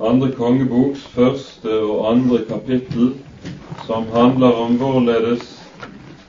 [0.00, 3.14] andre kongeboks første og andre kapittel,
[3.86, 5.42] som handler om hvorledes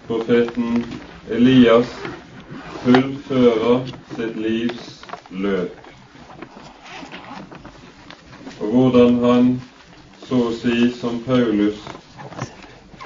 [0.07, 0.83] profeten
[1.29, 1.87] Elias
[2.83, 4.89] fullfører sitt livs
[5.31, 5.77] løp,
[8.59, 9.47] og hvordan han
[10.27, 11.79] så å si som Paulus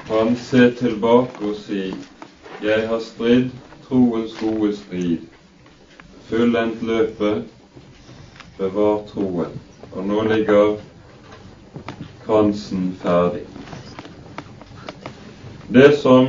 [0.07, 1.84] kan se tilbake og si
[2.66, 3.54] jeg har stridd
[3.86, 5.29] troens gode strid,
[6.29, 7.45] fullendt løpet,
[8.57, 9.64] bevar troen.
[9.96, 10.75] Og nå ligger
[12.25, 13.46] kransen ferdig.
[15.71, 16.28] Det som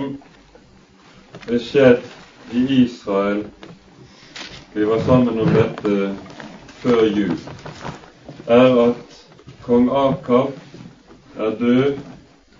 [1.51, 2.05] er skjedd
[2.55, 3.43] i Israel
[4.75, 6.13] Vi var sammen om dette
[6.83, 7.35] før jul.
[8.47, 9.19] Er at
[9.65, 10.53] kong Akab
[11.39, 11.97] er død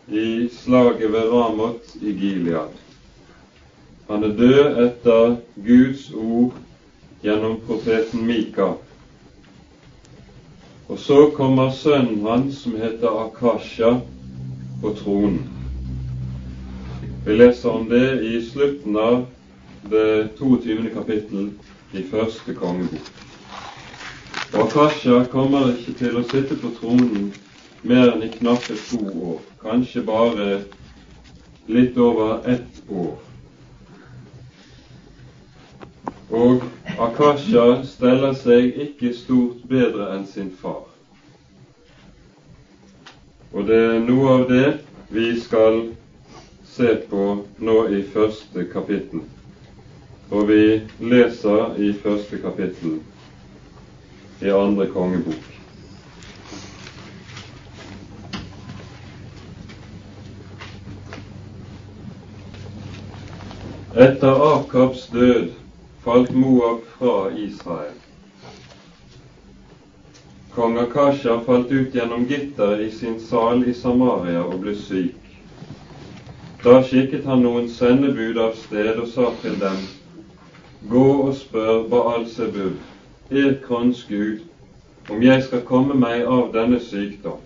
[0.09, 2.73] i slaget ved Ramot i Gilead.
[4.09, 5.37] Han er død etter
[5.67, 6.57] Guds ord
[7.23, 8.73] gjennom profeten Mika.
[10.89, 13.97] Og så kommer sønnen hans, som heter Akasha,
[14.83, 15.43] på tronen.
[17.27, 19.25] Vi leser om det i slutten av
[19.91, 20.77] det 22.
[20.95, 21.49] kapittel
[21.93, 23.11] i første kongebok.
[24.53, 27.33] Og Akasha kommer ikke til å sitte på tronen
[27.83, 30.61] mer enn i knappe to år, kanskje bare
[31.67, 33.26] litt over ett år.
[36.31, 36.63] Og
[36.99, 40.89] Akasha steller seg ikke stort bedre enn sin far.
[43.55, 44.67] Og det er noe av det
[45.15, 45.85] vi skal
[46.67, 47.27] se på
[47.63, 49.23] nå i første kapittel.
[50.35, 50.63] Og vi
[50.99, 52.99] leser i første kapittel
[54.43, 55.53] i andre kongebok.
[63.97, 65.55] Etter Akabs død
[66.07, 67.93] falt Moab fra Israel.
[70.55, 75.17] Kong Akasha falt ut gjennom gitteret i sin sal i Samaria og ble syk.
[76.63, 79.83] Da skikket han noen sendebud av sted og sa til dem,
[80.87, 82.79] Gå og spør Baal Sebub,
[83.31, 84.47] Ekrons Gud,
[85.11, 87.43] om jeg skal komme meg av denne sykdom.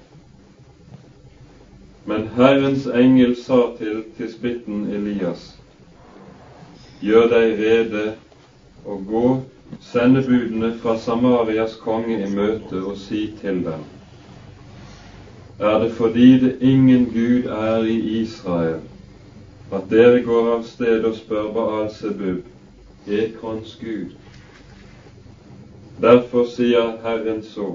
[2.04, 5.54] Men Herrens engel sa til tisbitten Elias,
[7.00, 8.10] Gjør deg rede
[8.84, 9.42] og gå
[9.80, 13.84] sendebudene fra Samarias konge i møte og si til dem,
[15.58, 18.80] er det fordi det ingen Gud er i Israel,
[19.72, 22.46] at dere går av sted og spør Baal Sebub,
[23.06, 24.16] Ekrons Gud.
[26.00, 27.74] Derfor sier Herren så,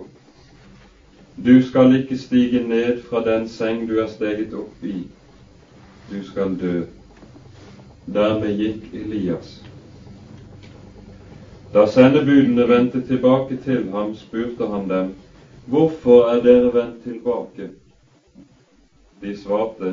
[1.46, 5.06] du skal ikke stige ned fra den seng du er steget opp i,
[6.12, 6.84] du skal dø.
[8.06, 9.65] Dermed gikk Elias.
[11.76, 15.10] Da sendebudene vendte tilbake til ham, spurte han dem,
[15.68, 17.68] Hvorfor er dere vendt tilbake?
[19.22, 19.90] De svarte,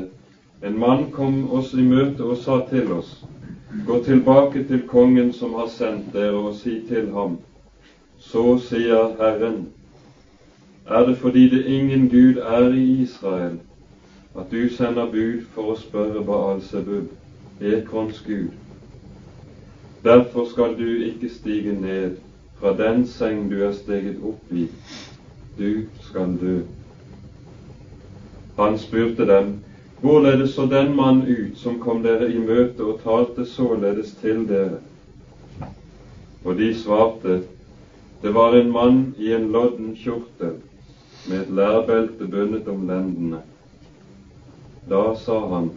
[0.63, 3.25] en mann kom oss i møte og sa til oss,
[3.87, 7.35] Gå tilbake til kongen som har sendt dere, og si til ham,
[8.19, 9.61] så sier Herren,
[10.87, 13.59] er det fordi det ingen Gud er i Israel,
[14.39, 17.11] at du sender bud for å spørre Baal Sebub,
[17.61, 18.62] Ekrons Gud.
[20.05, 22.17] Derfor skal du ikke stige ned
[22.61, 24.69] fra den seng du er steget opp i,
[25.59, 26.57] du skal dø.
[28.57, 29.61] Han spurte dem,
[30.03, 34.81] Hvorledes så den mann ut som kom dere i møte og talte således til dere?
[36.43, 37.37] Og de svarte,
[38.23, 40.59] det var en mann i en lodden kjortel
[41.29, 43.45] med et lærbelte bundet om lendene.
[44.91, 45.71] Da sa han,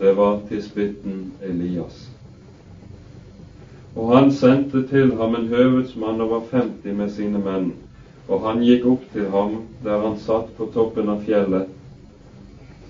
[0.00, 2.09] det var tisbitten Elias.
[3.96, 7.72] Og han sendte til ham en høvedsmann over 50 med sine menn,
[8.28, 11.68] og han gikk opp til ham der han satt på toppen av fjellet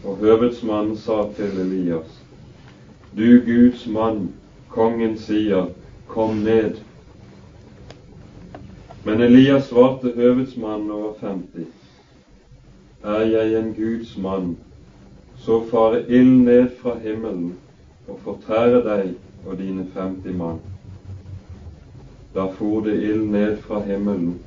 [0.05, 2.21] og høvedsmannen sa til Elias,
[3.17, 4.31] Du Guds mann,
[4.71, 5.67] kongen sier,
[6.09, 6.79] kom ned.
[9.05, 11.67] Men Elias svarte høvedsmannen over 50,
[13.05, 14.57] Er jeg en Guds mann,
[15.39, 17.57] så fare ild ned fra himmelen
[18.09, 19.15] og fortære deg
[19.47, 20.61] og dine 50 mann.
[22.35, 24.39] Da for det ild ned fra himmelen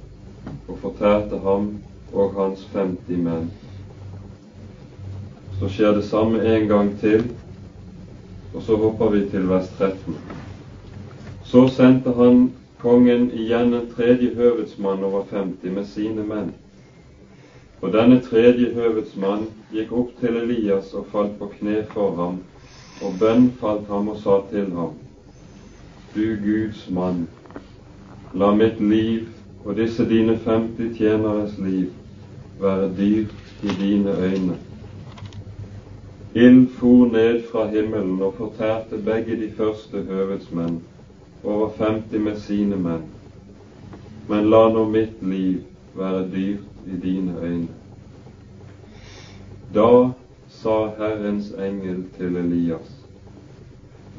[0.67, 1.69] og fortærte ham
[2.13, 3.51] og hans 50 menn.
[5.59, 7.25] Så skjer det samme en gang til,
[8.53, 10.17] og så hopper vi til vers 13.
[11.43, 12.51] Så sendte han
[12.81, 16.53] kongen igjen en tredje høvedsmann over 50 med sine menn.
[17.81, 22.41] Og denne tredje høvedsmann gikk opp til Elias og falt på kne for ham,
[23.03, 24.95] og bønn falt ham og sa til ham,
[26.15, 27.25] Du Guds mann,
[28.33, 29.27] la mitt liv
[29.65, 31.89] og disse dine 50 tjeneres liv
[32.61, 33.33] være dyrt
[33.63, 34.55] i dine øyne.
[36.35, 40.81] Ild for ned fra himmelen og fortærte begge de første høvedsmenn,
[41.43, 43.03] over 50 med sine menn.
[44.29, 45.59] Men la nå mitt liv
[45.95, 47.67] være dyrt i dine øyne.
[49.75, 50.09] Da
[50.49, 52.89] sa Herrens engel til Elias,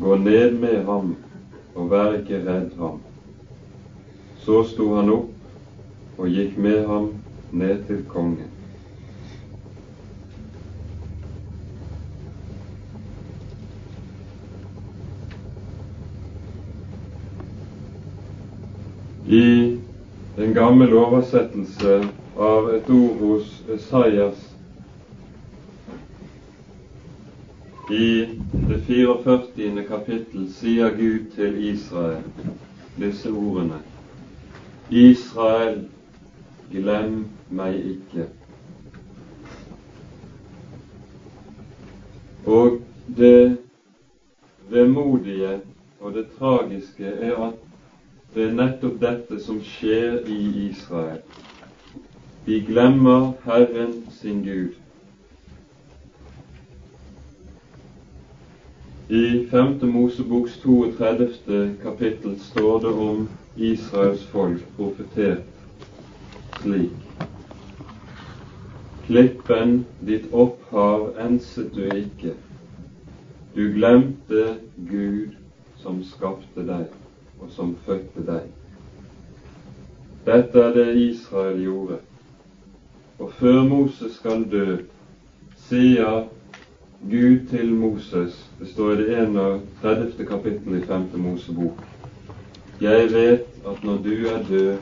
[0.00, 1.16] gå ned med ham
[1.74, 3.00] og vær ikke redd ham.
[4.44, 7.06] Så sto han opp og gikk med ham
[7.56, 8.50] ned til kongen.
[19.24, 19.46] I
[20.36, 21.96] en gammel oversettelse
[22.36, 23.48] av et ord hos
[23.78, 24.44] Esaias
[27.88, 28.12] i
[28.68, 29.88] det 44.
[29.88, 32.22] kapittel sier Gud til Israel
[33.00, 33.80] disse ordene
[34.90, 35.88] Israel,
[36.72, 38.28] glem meg ikke.
[42.46, 42.80] Og
[43.16, 43.58] det
[44.68, 45.60] vemodige
[46.00, 47.54] og det tragiske er at
[48.34, 50.38] det er nettopp dette som skjer i
[50.68, 51.20] Israel.
[52.46, 54.74] De glemmer Herren sin Gud.
[59.08, 59.78] I 5.
[59.92, 61.76] Moseboks 32.
[61.82, 65.42] kapittel står det om Israels folk profetert
[66.60, 66.90] slik.
[69.06, 72.34] Klippen ditt opphav enset du ikke.
[73.54, 74.56] Du glemte
[74.90, 75.36] Gud
[75.82, 76.88] som skapte deg,
[77.40, 78.48] og som fødte deg.
[80.24, 81.98] Dette er det Israel gjorde.
[83.18, 84.78] Og før Moses skal dø,
[85.68, 86.24] sier
[87.10, 90.24] Gud til Moses, det står i det 31.
[90.26, 91.04] kapittel i 5.
[91.20, 91.84] Mosebok,
[92.80, 94.78] jeg vet at når du er død,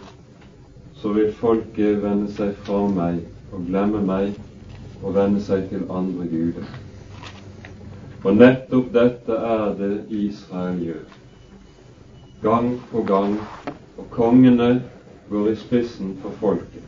[0.94, 3.20] så vil folket vende seg fra meg
[3.52, 4.32] og glemme meg
[5.02, 6.68] og vende seg til andre guder.
[8.22, 11.02] Og nettopp dette er det Israel gjør.
[12.42, 13.34] Gang på gang,
[13.98, 14.70] og kongene
[15.30, 16.86] går i spissen for folket.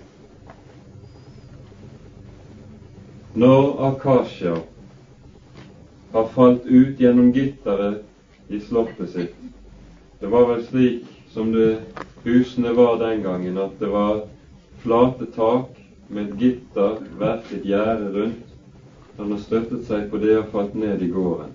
[3.35, 4.55] Når Akasha
[6.15, 8.05] har falt ut gjennom gitteret
[8.49, 9.35] i slottet sitt,
[10.21, 11.81] det var vel slik som det
[12.25, 14.23] husene var den gangen, at det var
[14.83, 15.77] flate tak
[16.09, 18.51] med et gitter hvert et gjerde rundt.
[19.17, 21.53] Han har støttet seg på det og falt ned i gården.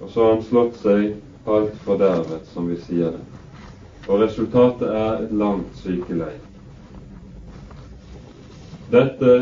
[0.00, 1.16] Og så har han slått seg
[1.46, 3.22] halvt fordervet, som vi sier det.
[4.08, 6.40] Og resultatet er et langt sykeleie.
[8.90, 9.32] Dette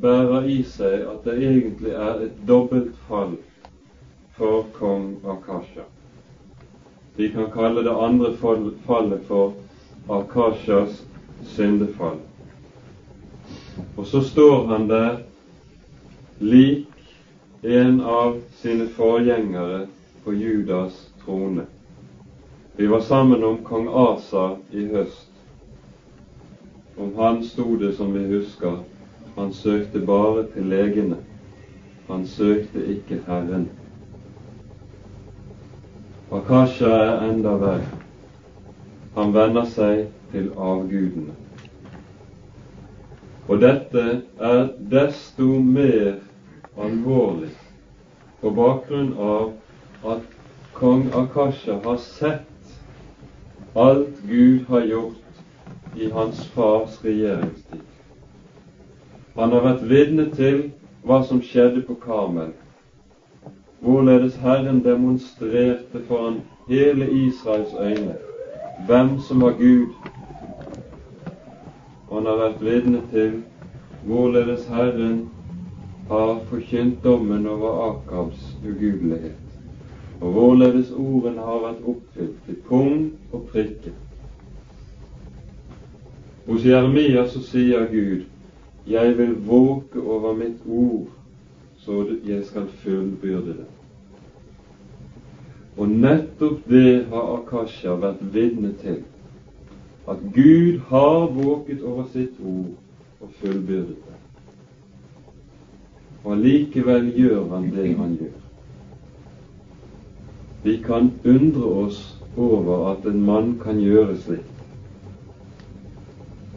[0.00, 3.34] bærer i seg at det egentlig er et dobbelt fall
[4.36, 5.88] for kong Akasha.
[7.20, 8.36] Vi kan kalle det andre
[8.86, 9.52] fallet for
[10.08, 11.02] Akashas
[11.44, 12.16] syndefall.
[13.96, 15.18] Og så står han der
[16.38, 16.86] lik
[17.62, 19.82] en av sine forgjengere
[20.24, 21.66] på Judas trone.
[22.76, 25.28] Vi var sammen om kong Asa i høst.
[26.96, 28.80] Om han sto det, som vi husker,
[29.36, 31.20] han søkte bare til legene.
[32.08, 33.68] Han søkte ikke Herren.
[36.32, 37.86] Akasha er enda verre.
[39.16, 41.34] Han venner seg til avgudene.
[43.50, 44.04] Og dette
[44.38, 44.60] er
[44.92, 46.20] desto mer
[46.78, 47.50] alvorlig
[48.40, 50.38] på bakgrunn av at
[50.78, 52.76] kong Akasha har sett
[53.74, 57.82] alt Gud har gjort i hans fars regjeringstid.
[59.34, 60.68] Han har vært vitne til
[61.02, 62.54] hva som skjedde på Karmel
[63.80, 68.14] hvorledes Herren demonstrerte foran hele Israels øyne
[68.86, 69.86] hvem som var Gud.
[72.08, 73.42] Og han har vært vitne til
[74.04, 75.28] hvorledes Herren
[76.08, 79.36] har forkynt dommen over Akabs ugudelighet,
[80.20, 83.92] og hvorledes ordene har vært oppfylt til punkt og prikke.
[86.46, 88.24] Hos Jeremia så sier Gud,
[88.86, 91.06] jeg vil våke over mitt ord
[91.84, 93.68] så jeg skal fullbyrde det.
[95.76, 99.00] Og nettopp det har Akasha vært vitne til,
[100.08, 102.74] at Gud har våket over sitt ord
[103.20, 104.18] og fullbyrdet det.
[106.24, 108.38] Og allikevel gjør han det han gjør.
[110.62, 112.00] Vi kan undre oss
[112.36, 114.56] over at en mann kan gjøre slikt.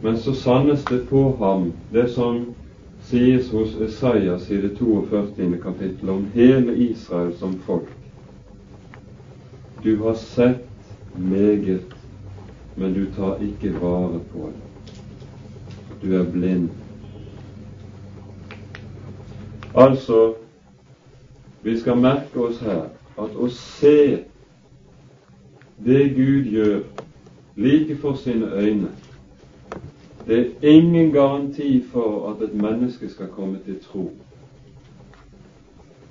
[0.02, 2.42] Men så sannes det på ham det som
[3.04, 5.58] sies hos Esaias i det 42.
[5.62, 7.88] kapittelet om hele Israel som folk.
[9.82, 10.68] Du har sett
[11.16, 11.94] meget,
[12.74, 14.64] men du tar ikke vare på det.
[16.02, 16.68] Du er blind.
[19.74, 20.34] Altså,
[21.62, 22.86] vi skal merke oss her
[23.18, 24.24] at å se
[25.84, 26.80] det Gud gjør
[27.56, 28.88] like for sine øyne,
[30.26, 34.10] det er ingen garanti for at et menneske skal komme til tro.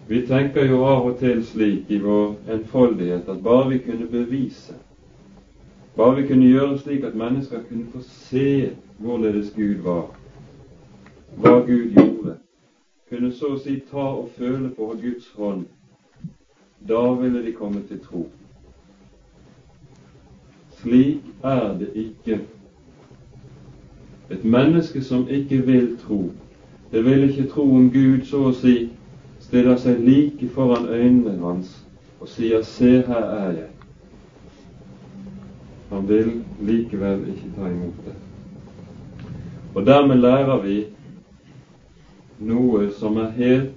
[0.07, 4.75] Vi tenker jo av og til slik i vår enfoldighet at bare vi kunne bevise,
[5.95, 10.05] bare vi kunne gjøre slik at mennesker kunne få se hvorledes Gud var,
[11.37, 12.37] hva Gud gjorde,
[13.09, 15.65] kunne så å si ta og føle på Guds hånd,
[16.87, 18.27] da ville de komme til tro.
[20.81, 22.41] Slik er det ikke.
[24.33, 26.31] Et menneske som ikke vil tro,
[26.91, 28.89] det vil ikke tro om Gud så å si
[29.43, 31.75] stiller seg like foran øynene hans
[32.19, 33.73] og sier 'Se, her er jeg'.
[35.89, 38.13] Han vil likevel ikke ta imot det.
[39.75, 40.85] Og dermed lærer vi
[42.39, 43.69] noe som er helt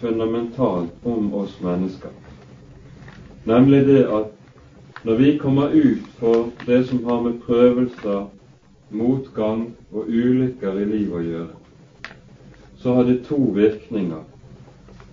[0.00, 2.10] fundamentalt om oss mennesker.
[3.44, 4.26] Nemlig det at
[5.04, 8.26] når vi kommer ut for det som har med prøvelser,
[8.90, 12.12] motgang og ulykker i livet å gjøre,
[12.80, 14.22] så har det to virkninger,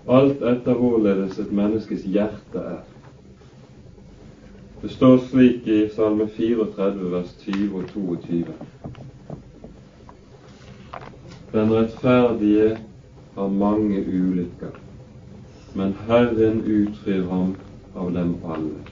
[0.08, 2.84] alt etter hvorledes et menneskes hjerte er.
[4.82, 8.44] Det står slik i Salme 34, vers 20 og 22.
[11.52, 12.78] Den rettferdige
[13.36, 14.78] har mange ulykker,
[15.76, 17.56] men Herren utfrir ham
[17.96, 18.86] av dem alle.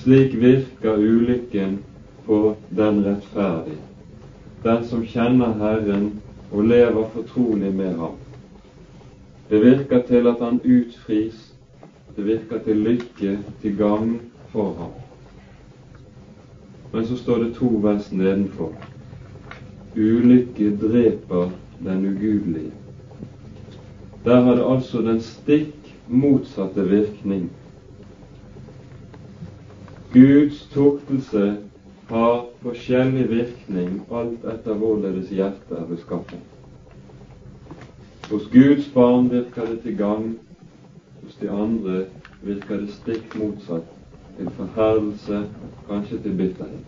[0.00, 1.78] Slik virker ulykken
[2.30, 3.80] på den rettferdige,
[4.62, 6.04] den som kjenner Herren
[6.52, 8.12] og lever fortrolig med ham.
[9.48, 11.40] Det virker til at han utfris,
[12.16, 13.32] det virker til lykke,
[13.62, 14.20] til gagn
[14.52, 14.92] for ham.
[16.92, 18.70] Men så står det to vers nedenfor.
[19.96, 21.50] Ulykke dreper
[21.82, 22.70] den ugudelige.
[24.24, 27.50] Der har det altså den stikk motsatte virkning.
[30.12, 31.56] Guds tuktelse
[32.10, 36.40] har forskjellig virkning alt etter hvorledes hjertet er beskaffet.
[38.30, 40.32] Hos Guds barn virker det til gagn,
[41.22, 42.04] hos de andre
[42.42, 43.86] virker det stikk motsatt,
[44.38, 45.44] til forherdelse,
[45.88, 46.86] kanskje til bitterhet.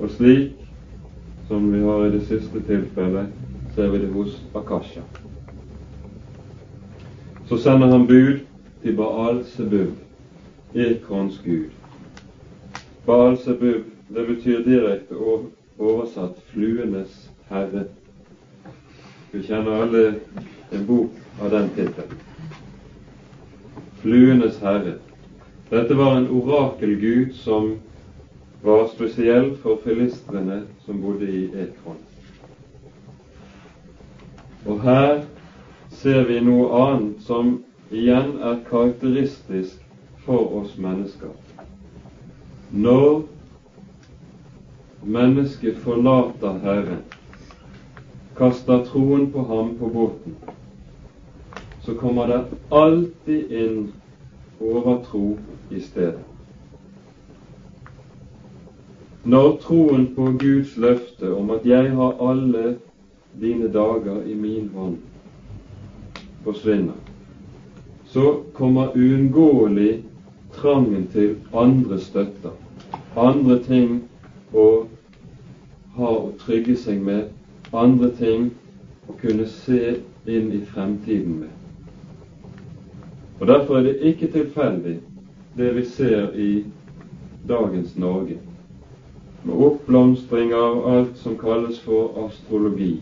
[0.00, 0.56] Og slik
[1.48, 3.28] som vi har i det siste tilfellet,
[3.74, 5.02] ser vi det hos Akasha.
[7.46, 8.40] Så sender han bud
[8.82, 9.94] til Baal Sebub,
[10.74, 11.81] Ekrons gud.
[13.06, 15.14] Baal Sebub, det betyr direkte
[15.78, 17.84] oversatt 'fluenes herre'.
[19.32, 20.14] Vi kjenner alle
[20.72, 22.18] en bok av den tittelen.
[24.02, 24.94] Fluenes herre.
[25.70, 27.76] Dette var en orakelgud som
[28.62, 31.98] var spesiell for filistrene som bodde i Ekron.
[34.66, 35.24] Og her
[35.90, 37.56] ser vi noe annet som
[37.90, 39.82] igjen er karakteristisk
[40.26, 41.32] for oss mennesker.
[42.72, 43.22] Når
[45.04, 47.02] mennesket forlater Herren,
[48.36, 50.36] kaster troen på ham på båten,
[51.84, 52.38] så kommer det
[52.70, 53.92] alltid inn
[54.60, 55.34] overtro
[55.70, 56.24] i stedet.
[59.24, 62.78] Når troen på Guds løfte om at 'jeg har alle
[63.40, 64.98] dine dager i min hånd',
[66.44, 66.96] forsvinner,
[68.04, 70.02] så kommer uunngåelig
[70.52, 72.50] trangen til andre støtter,
[73.16, 74.02] andre ting
[74.54, 74.66] å
[75.96, 77.28] ha å trygge seg med,
[77.72, 78.50] andre ting
[79.08, 81.50] å kunne se inn i fremtiden med.
[83.40, 84.96] Og Derfor er det ikke tilfeldig
[85.58, 86.64] det vi ser i
[87.48, 88.38] dagens Norge
[89.42, 93.00] med oppblomstring av alt som kalles for astrologi,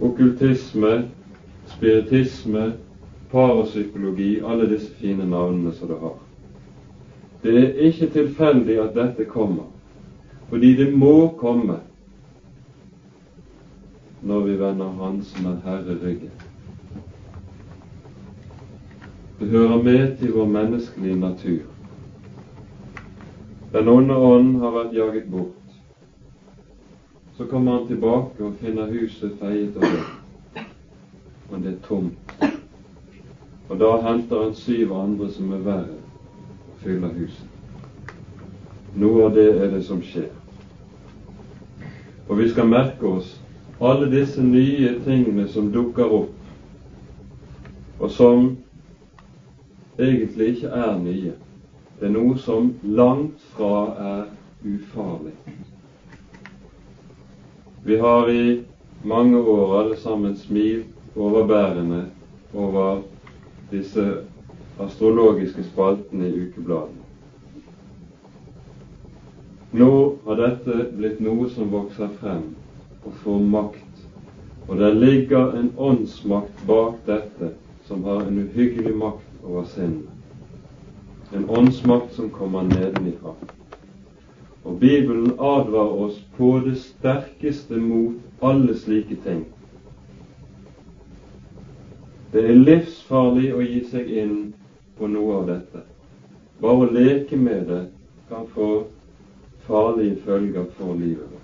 [0.00, 0.92] okkultisme,
[1.72, 2.66] spiritisme,
[3.32, 6.21] parapsykologi, alle disse fine navnene som det har.
[7.42, 9.66] Det er ikke tilfeldig at dette kommer,
[10.48, 11.80] fordi det må komme
[14.22, 16.30] når vi vender Han som er Herre ryggen.
[19.40, 21.72] Det hører med til vår menneskelige natur
[23.72, 25.76] den onde ånd har vært jaget bort.
[27.36, 30.66] Så kommer han tilbake og finner huset feiet og rødt,
[31.50, 32.34] men det er tomt.
[33.70, 35.96] Og da henter han syv andre som er verre,
[36.82, 37.48] fyller huset.
[38.94, 40.28] Noe av det er det som skjer.
[42.28, 43.38] Og vi skal merke oss
[43.82, 46.34] alle disse nye tingene som dukker opp,
[47.98, 48.50] og som
[49.98, 51.34] egentlig ikke er nye.
[51.98, 54.22] Det er noe som langt fra er
[54.66, 55.34] ufarlig.
[57.84, 58.62] Vi har i
[59.04, 62.04] mange år alle sammen smilt overbærende
[62.54, 63.02] over
[63.70, 64.06] disse
[64.78, 67.02] astrologiske spaltene i ukebladene.
[69.72, 72.50] Nå har dette blitt noe som vokser frem
[73.04, 74.02] og får makt,
[74.68, 77.54] og det ligger en åndsmakt bak dette
[77.88, 80.08] som har en uhyggelig makt over sinnet.
[81.32, 83.32] En åndsmakt som kommer nedenifra.
[84.64, 89.46] Og Bibelen advarer oss på det sterkeste mot alle slike ting.
[92.32, 94.36] Det er livsfarlig å gi seg inn
[94.98, 95.84] på noe av dette.
[96.62, 97.82] Bare å leke med det
[98.28, 98.68] kan få
[99.66, 101.42] farlige følger for livet vårt.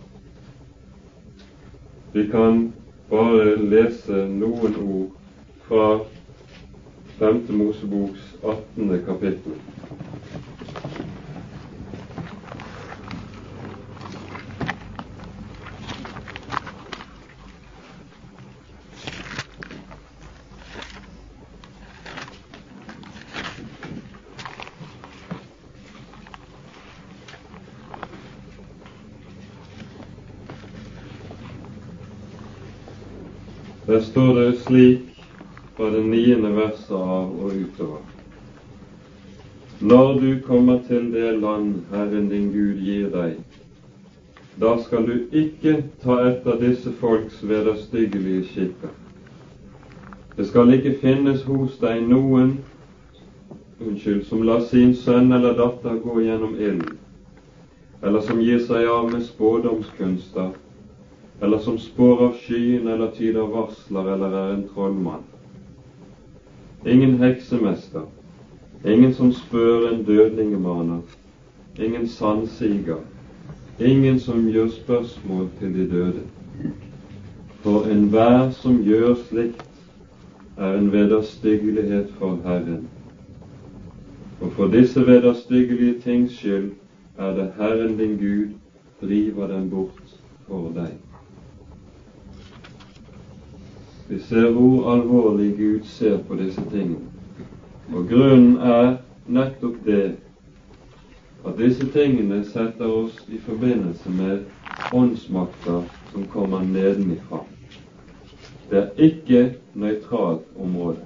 [2.13, 2.73] Vi kan
[3.11, 5.11] bare lese noen ord
[5.69, 5.89] fra
[7.19, 7.43] 5.
[7.49, 9.05] Moseboks 18.
[9.07, 9.59] kapittel.
[33.99, 35.25] Der står det slik
[35.77, 38.03] fra det niende verset av og utover.
[39.81, 43.33] Når du kommer til det land Herren din Gud gir deg,
[44.63, 45.73] da skal du ikke
[46.05, 48.95] ta etter disse folks vederstyggelige skikker.
[50.37, 52.55] Det skal ikke finnes hos deg noen
[53.81, 57.03] unnskyld, som lar sin sønn eller datter gå gjennom ilden,
[58.07, 60.55] eller som gir seg av med spådomskunster
[61.41, 65.23] eller som spår av skyen eller tyder varsler eller er en trollmann.
[66.87, 68.03] Ingen heksemester,
[68.85, 71.01] ingen som spør en dødningemaner,
[71.79, 73.01] ingen sannsiger,
[73.79, 76.27] ingen som gjør spørsmål til de døde.
[77.63, 79.65] For enhver som gjør slikt,
[80.59, 82.89] er en vederstyggelighet for Herren.
[84.41, 86.71] Og for disse vederstyggelige tings skyld
[87.19, 88.55] er det Herren din Gud
[89.03, 91.08] driver dem bort for deg.
[94.09, 97.05] Vi ser hvor alvorlig Gud ser på disse tingene.
[97.93, 98.95] Og grunnen er
[99.27, 100.15] nettopp det
[101.45, 104.47] at disse tingene setter oss i forbindelse med
[104.97, 107.43] åndsmakter som kommer nedenifra.
[108.71, 109.45] Det er ikke
[109.75, 111.05] nøytralt område.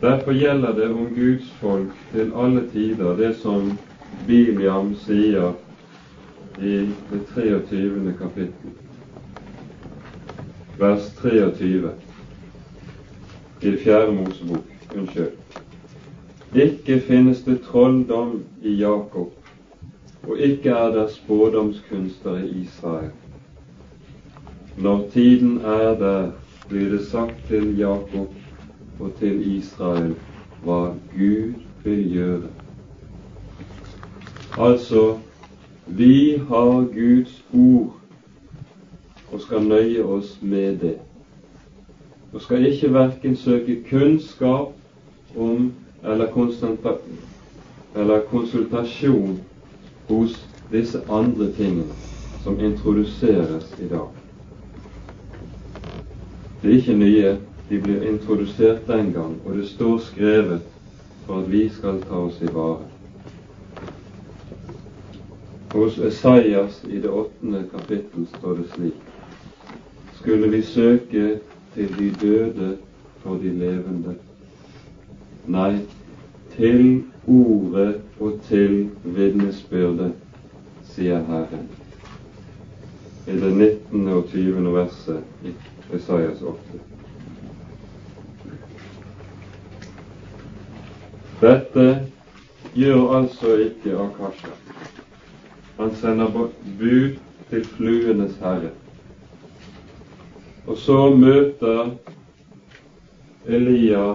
[0.00, 3.72] Derfor gjelder det om Guds folk til alle tider det som
[4.26, 5.52] Biliam sier
[6.58, 6.76] i
[7.10, 8.14] det 23.
[8.18, 8.78] kapittel
[10.80, 11.90] vers 23
[13.60, 14.64] i fjerde Mosebok.
[14.96, 15.30] Unnskyld.
[16.54, 19.34] Ikke finnes det trolldom i Jakob,
[20.22, 23.10] og ikke er det spådomskunster i Israel.
[24.78, 26.30] Når tiden er der,
[26.68, 28.34] blir det sagt til Jakob
[29.00, 30.14] og til Israel
[30.64, 32.50] hva Gud vil gjøre.
[34.58, 35.18] Altså,
[35.86, 37.99] vi har Guds ord
[39.32, 40.96] og skal nøye oss med det.
[42.32, 44.72] Og skal ikke verken søke kunnskap
[45.36, 45.72] om
[46.04, 46.96] eller,
[47.96, 49.40] eller konsultasjon
[50.08, 51.92] hos disse andre tingene
[52.44, 54.08] som introduseres i dag.
[56.62, 57.36] Det er ikke nye,
[57.70, 60.60] de blir introdusert den gang, og det står skrevet
[61.26, 62.86] for at vi skal ta oss i vare.
[65.72, 69.09] Hos Esaias i det åttende kapittel står det slik
[70.20, 71.40] skulle vi søke
[71.74, 72.76] til de døde
[73.22, 74.14] for de levende.
[75.46, 75.78] Nei,
[76.56, 80.12] til ordet og til vitnesbyrdet,
[80.92, 81.68] sier Herren.
[83.26, 84.08] I det 19.
[84.08, 84.74] og 20.
[84.74, 85.54] verset i
[85.96, 86.80] Esaias 8.
[91.40, 91.86] Dette
[92.74, 94.52] gjør altså ikke Akasha.
[95.80, 97.16] Han sender bud
[97.50, 98.74] til fluenes herre.
[100.66, 101.90] Og så møter
[103.46, 104.14] Elia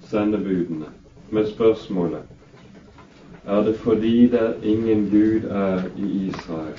[0.00, 0.92] sendebudene
[1.30, 2.22] med spørsmålet
[3.46, 6.78] er det fordi det ingen Gud er i Israel.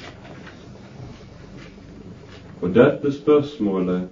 [2.61, 4.09] Og dette spørsmålet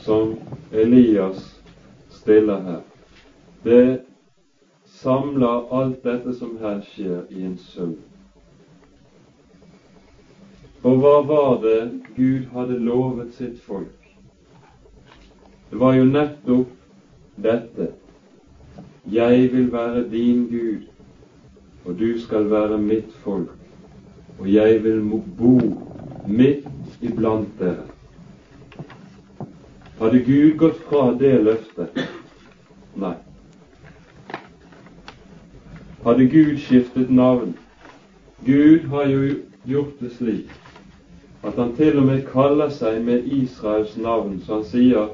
[0.00, 0.38] som
[0.72, 1.62] Elias
[2.10, 2.80] stiller her,
[3.64, 4.00] det
[4.86, 7.96] samler alt dette som her skjer, i en sum.
[10.82, 11.80] Og hva var det
[12.16, 13.99] Gud hadde lovet sitt folk?
[15.70, 16.68] Det var jo nettopp
[17.42, 17.92] dette.
[19.12, 20.82] Jeg vil være din Gud,
[21.84, 23.54] og du skal være mitt folk,
[24.38, 25.00] og jeg vil
[25.38, 25.58] bo
[26.26, 26.66] midt
[27.00, 27.86] iblant dere.
[30.00, 32.02] Hadde Gud gått fra det løftet?
[32.96, 33.14] Nei.
[36.04, 37.56] Hadde Gud skiftet navn?
[38.46, 39.34] Gud har jo
[39.68, 40.56] gjort det slik
[41.42, 45.06] at han til og med kaller seg med Israels navn, så han sier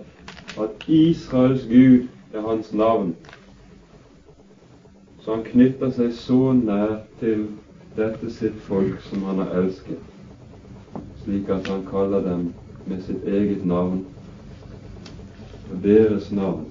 [0.60, 3.14] at Israels Gud er hans navn.
[5.20, 7.48] Så han knytter seg så nær til
[7.96, 10.02] dette sitt folk som han har elsket,
[11.24, 12.52] slik at han kaller dem
[12.86, 14.04] med sitt eget navn
[15.70, 16.66] og deres navn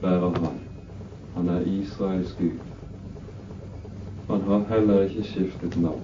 [0.00, 0.58] bærer han.
[1.34, 2.58] Han er Israels Gud.
[4.30, 6.02] Han har heller ikke skiftet navn.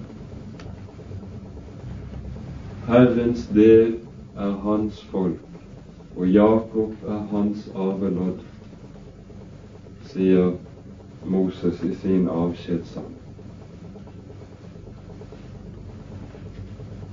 [2.87, 3.95] Herrens del
[4.37, 5.39] er hans folk,
[6.15, 8.39] og Jakob er hans arvelodd,
[10.11, 10.53] sier
[11.25, 13.11] Moses i sin avskjedssang.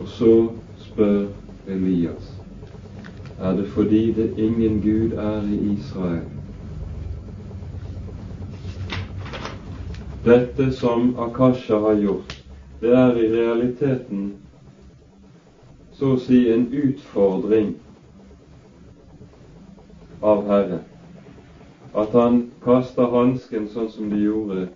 [0.00, 0.34] Og så
[0.78, 1.26] spør
[1.66, 2.30] Elias
[3.42, 6.28] er det fordi det ingen Gud er i Israel.
[10.24, 12.44] Dette som Akasha har gjort,
[12.80, 14.32] det er i realiteten
[15.92, 17.74] så å si en utfordring
[20.22, 20.78] av Herre.
[21.94, 24.68] At han kaster hansken sånn som de gjorde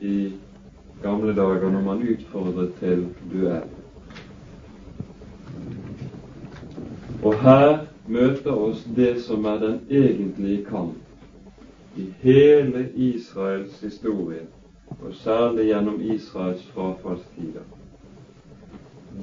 [0.00, 0.32] i
[1.02, 3.68] gamle dager når man utfordret til duell.
[7.22, 14.44] Og her møter oss det som er den egentlige kamp i hele Israels historie,
[15.00, 17.64] og særlig gjennom Israels frafallstider.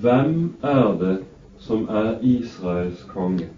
[0.01, 1.17] Hvem er det
[1.59, 3.49] som er Israels konge?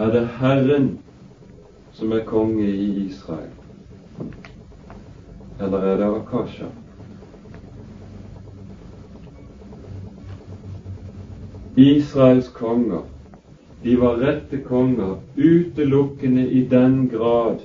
[0.00, 0.98] Er det Herren
[1.92, 3.50] som er konge i Israel?
[5.60, 6.70] Eller er det Akasha?
[11.76, 13.02] Israels konger
[13.82, 17.60] de var rette konger utelukkende i den grad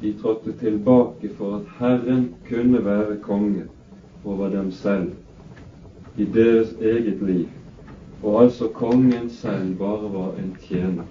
[0.00, 3.64] de trådte tilbake for at Herren kunne være konge
[4.24, 5.12] over dem selv
[6.16, 7.48] i deres eget liv,
[8.22, 11.04] og altså kongen selv bare var en tjener.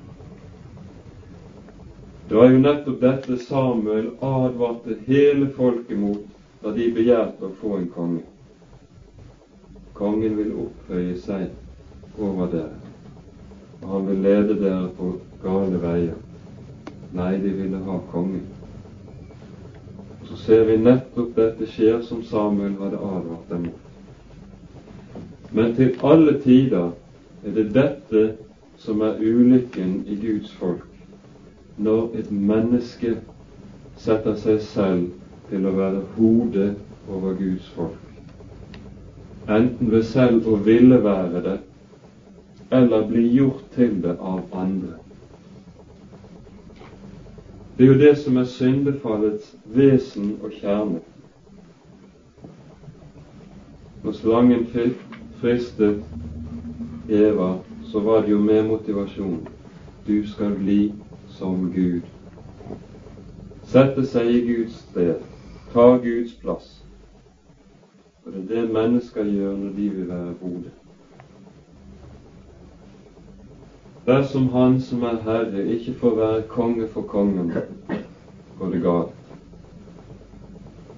[2.29, 6.27] Det var jo nettopp dette Samuel advarte hele folket mot
[6.63, 8.21] da de begjærte å få en konge.
[9.97, 11.49] Kongen vil opphøye seg
[12.19, 12.89] over dere
[13.81, 16.15] og han vil lede dere på gale veier.
[17.15, 18.45] Nei, de ville ha kongen.
[20.27, 23.85] Så ser vi nettopp dette skjer som Samuel hadde advart dem mot.
[25.51, 26.91] Men til alle tider
[27.45, 28.23] er det dette
[28.79, 30.85] som er ulykken i Guds folk,
[31.77, 33.15] når et menneske
[33.99, 35.07] setter seg selv
[35.49, 36.71] til å være hodet
[37.07, 37.99] over Guds folk,
[39.49, 41.57] enten ved selv å ville være det,
[42.71, 44.99] eller bli gjort til det av andre.
[47.77, 50.99] Det er jo det som er syndefallets vesen og kjerne.
[54.03, 54.65] Når slangen
[55.39, 56.03] fristet
[57.09, 57.57] Eva,
[57.91, 59.47] så var det jo med motivasjon.
[60.07, 60.93] Du skal bli
[61.27, 62.01] som Gud.
[63.63, 65.15] Sette seg i Guds sted,
[65.73, 66.69] ta Guds plass.
[68.25, 70.75] Og det er det mennesker gjør når de vil være hodet.
[74.05, 77.53] Dersom Han som er Herre, ikke får være konge for kongen,
[78.59, 79.35] går det galt.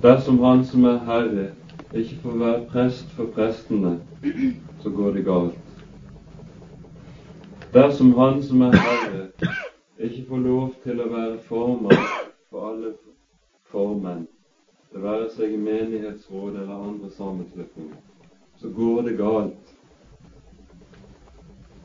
[0.03, 1.49] Dersom Han som er Herre,
[1.93, 3.99] ikke får være prest for prestene,
[4.79, 5.70] så går det galt.
[7.73, 9.27] Dersom Han som er Herre,
[9.99, 12.01] ikke får lov til å være formann
[12.49, 12.89] for alle
[13.71, 14.25] formenn,
[14.91, 17.95] det være seg i menighetsråd eller andre sammenslutninger,
[18.59, 19.71] så går det galt.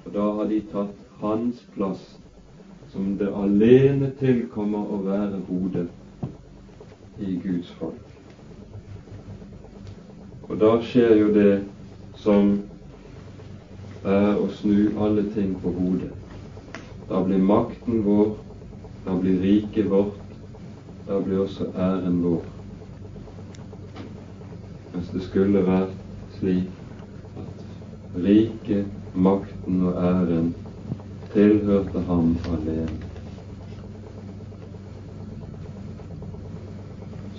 [0.03, 2.05] Og da har de tatt hans plass,
[2.91, 5.87] som det alene tilkommer å være hodet
[7.23, 8.03] i Guds folk.
[10.49, 11.61] Og da skjer jo det
[12.19, 12.57] som
[14.07, 16.13] er å snu alle ting på hodet.
[17.09, 18.37] Da blir makten vår,
[19.05, 20.37] da blir riket vårt,
[21.07, 22.45] da blir også æren vår.
[24.95, 25.95] Mens det skulle vært
[26.39, 26.71] slik
[27.43, 30.55] at riket, makten og æren
[31.35, 32.99] tilhørte ham alene.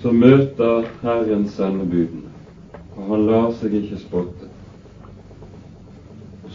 [0.02, 2.30] Så møter Herren sendebudene,
[2.96, 4.37] og han lar seg ikke spotte.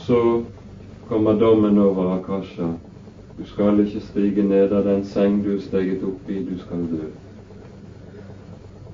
[0.07, 0.43] Så
[1.09, 2.75] kommer dommen over Akasha.
[3.39, 6.83] Du skal ikke stige ned av den seng du er steget opp i, du skal
[6.91, 7.07] dø.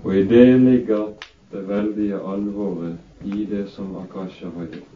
[0.05, 1.07] Og i det ligger
[1.53, 4.94] det veldige alvoret i det som Akasha har gjort.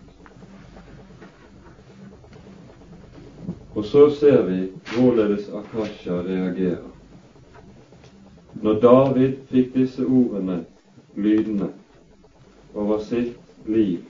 [3.74, 6.88] Og så ser vi hvorledes Akasha reagerer.
[8.62, 10.64] Når David fikk disse ordene
[11.16, 11.72] lydende
[12.74, 14.04] over sitt liv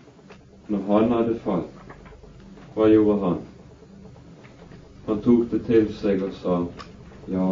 [0.69, 1.72] når han hadde falt,
[2.75, 3.39] hva gjorde han?
[5.07, 6.59] Han tok det til seg og sa,
[7.29, 7.47] ja,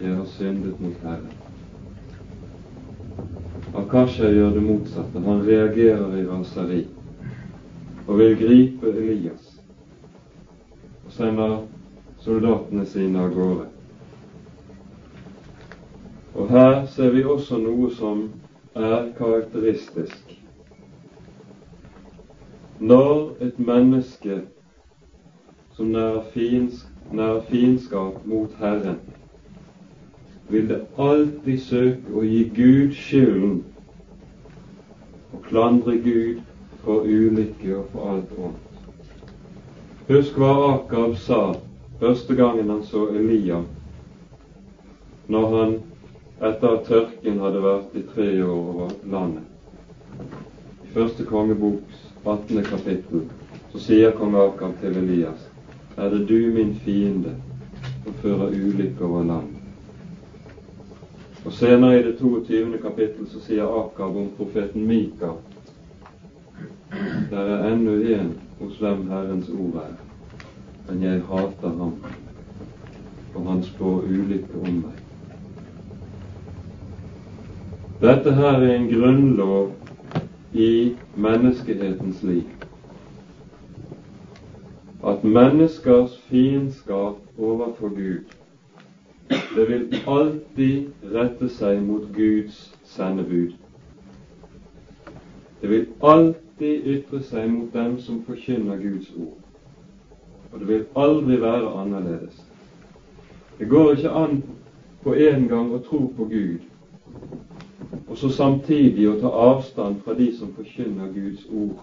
[0.00, 1.32] jeg har syndet mot Herren.
[3.74, 5.20] Akasha gjør det motsatte.
[5.20, 6.86] Han reagerer i raseri
[8.06, 9.50] og vil gripe Elias
[11.04, 11.56] og sender
[12.24, 13.66] soldatene sine av gårde.
[16.34, 18.24] Og her ser vi også noe som
[18.74, 20.32] er karakteristisk.
[22.80, 24.40] Når et menneske
[25.76, 28.98] som nærer, fiendskap mot Herren,
[30.48, 33.62] vil det alltid søke å gi Gud skylden
[35.32, 36.42] og klandre Gud
[36.84, 38.60] for ulykke og for alt ondt.
[40.08, 41.40] Husk hva Akab sa
[42.00, 43.62] første gangen han så Elia,
[45.32, 45.74] når han
[46.44, 49.48] etter at tørken hadde vært i tre år over landet.
[50.84, 52.62] I første kongeboks 18.
[52.68, 53.24] kapittel
[53.72, 55.48] så sier kong Akab til Elias,
[55.96, 57.34] er det du, min fiende,
[58.04, 59.60] som fører ulykke over landet?
[61.44, 62.78] Og Senere i det 22.
[62.82, 65.34] kapittel så sier Akab om profeten Mika
[67.30, 69.94] der er ennå en hos hvem Herrens ord er,
[70.88, 71.94] men jeg hater ham,
[73.32, 75.00] for han spår ulykke om meg.
[78.00, 79.72] Dette her er en grunnlov
[80.52, 82.44] i menneskehetens liv.
[85.06, 88.24] At menneskers fiendskap overfor Gud
[89.28, 93.52] det vil alltid rette seg mot Guds sendebud.
[95.60, 99.38] Det vil alltid ytre seg mot dem som forkynner Guds ord.
[100.52, 102.42] Og det vil aldri være annerledes.
[103.58, 104.42] Det går ikke an
[105.02, 106.62] på en gang å tro på Gud,
[108.08, 111.78] og så samtidig å ta avstand fra de som forkynner Guds ord.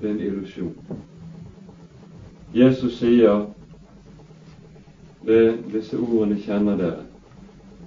[0.00, 0.74] Det er en illusjon.
[2.54, 3.46] Jesus sier
[5.26, 7.06] det, disse ordene kjenner dere.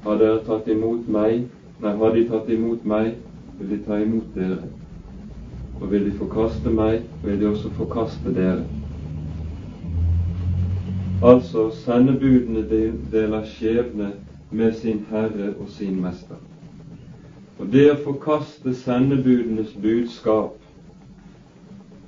[0.06, 1.46] Har dere tatt imot meg,
[1.84, 3.12] nei, har de tatt imot meg,
[3.60, 4.72] vil de ta imot dere.
[5.82, 8.66] Og vil de forkaste meg, vil de også forkaste dere.
[11.22, 12.66] Altså, sendebudene
[13.12, 14.12] deler skjebne
[14.52, 16.42] med sin Herre og sin Mester.
[17.60, 20.58] Og det å forkaste sendebudenes budskap,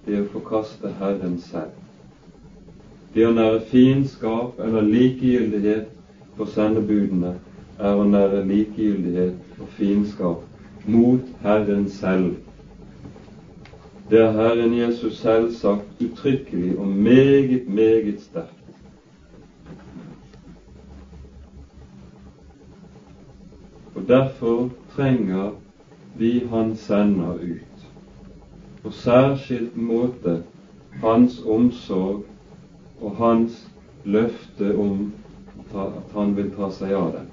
[0.08, 1.87] det å forkaste Herren selv.
[3.14, 5.88] Det å nære fiendskap eller likegyldighet
[6.38, 7.36] for sendebudene
[7.80, 12.36] er å nære likegyldighet og fiendskap mot Herren selv.
[14.10, 18.54] Det har Herren Jesus selv sagt uttrykkelig og meget, meget sterkt.
[23.96, 25.52] Og derfor trenger
[26.16, 27.88] vi Han sender ut.
[28.84, 30.44] På særskilt måte
[31.02, 32.24] Hans omsorg
[33.02, 33.68] og hans
[34.04, 35.14] løfte om
[35.76, 37.30] at han vil ta seg av dem.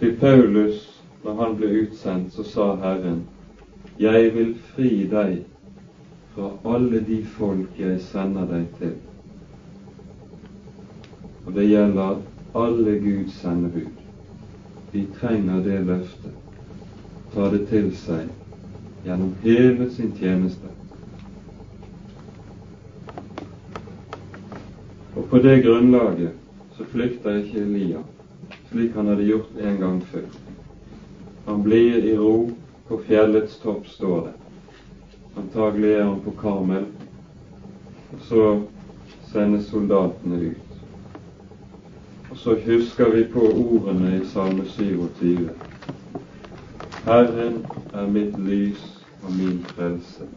[0.00, 0.80] Til Paulus,
[1.24, 3.24] når han ble utsendt, så sa Herren,
[4.00, 5.44] Jeg vil fri deg
[6.34, 8.96] fra alle de folk jeg sender deg til.
[11.46, 12.16] Og det gjelder
[12.58, 14.02] alle Guds sendebud.
[14.92, 16.34] De trenger det løftet.
[17.34, 18.26] Ta det til seg
[19.06, 20.73] gjennom hele sin tjeneste.
[25.24, 26.30] Og på det grunnlaget
[26.76, 28.00] så flykter ikke Elia,
[28.68, 30.26] slik han hadde gjort en gang før.
[31.46, 32.50] Han blir i ro
[32.88, 34.34] på fjellets topp, står det.
[35.40, 36.84] Antagelig er han på Karmel.
[38.12, 38.44] Og så
[39.32, 40.76] sendes soldatene ut.
[42.30, 45.48] Og så husker vi på ordene i Salme 27.
[47.08, 47.62] Herren
[47.94, 48.84] er mitt lys
[49.22, 50.28] og min frelse.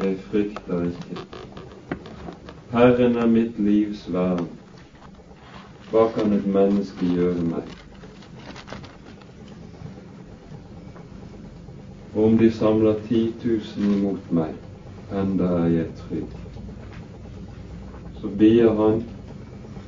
[0.00, 1.43] Jeg frykter ikke.
[2.74, 4.48] Herren er mitt livs vern.
[5.92, 7.68] Hva kan et menneske gjøre meg?
[12.18, 14.56] Om de samler ti tusen imot meg,
[15.20, 16.34] enda er jeg trygg.
[18.18, 19.04] Så bier han,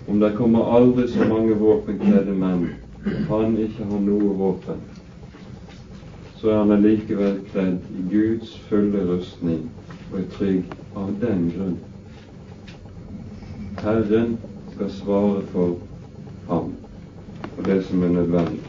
[0.06, 2.68] om det kommer aldri så mange våpenkledde menn,
[3.32, 4.86] han ikke har noe våpen,
[6.38, 9.66] så er han allikevel kledd i Guds fulle rustning
[10.12, 11.78] og er trygg av den grunn.
[13.86, 14.38] Herren
[14.74, 15.76] skal svare for
[16.48, 16.72] ham
[17.58, 18.60] og det som er nødvendig.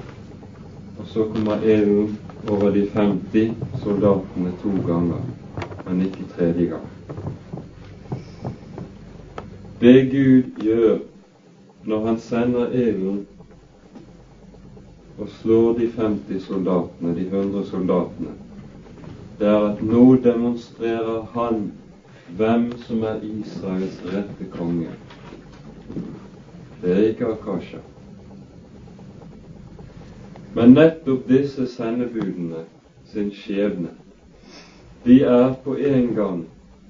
[1.00, 2.08] Og så kommer EU
[2.50, 3.54] over de 50
[3.84, 5.22] soldatene to ganger,
[5.88, 6.88] men ikke tredje gang.
[9.82, 10.98] Det Gud gjør
[11.86, 13.18] når han sender EU
[15.20, 18.30] og slår de 50 soldatene, de 100 soldatene,
[19.40, 21.72] det er at nå demonstrerer han
[22.38, 24.90] hvem som er Israels rette konge.
[26.82, 27.78] Det er ikke Akasha.
[30.56, 32.64] Men nettopp disse sendebudene
[33.06, 33.90] sin skjebne,
[35.06, 36.46] de er på en gang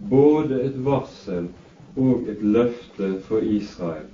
[0.09, 1.49] både et varsel
[1.97, 4.05] og et løfte for Israel.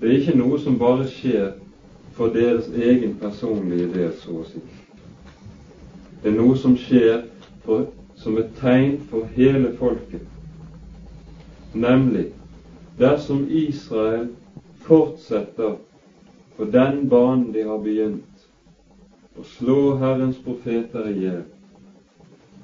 [0.00, 1.52] Det er ikke noe som bare skjer
[2.16, 4.62] for deres egen personlige del, så å si.
[6.22, 7.24] Det er noe som skjer
[7.64, 10.22] for, som et tegn for hele folket.
[11.74, 12.30] Nemlig
[12.98, 14.28] dersom Israel
[14.76, 15.76] fortsetter
[16.56, 18.46] på den banen de har begynt,
[19.34, 21.42] å slå Herrens profeter i hjel,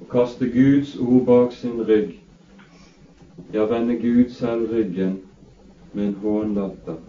[0.00, 2.14] og kaste Guds ord bak sin rygg,
[3.52, 5.18] ja, vende Gud selv ryggen
[5.92, 7.00] med en hånlatter,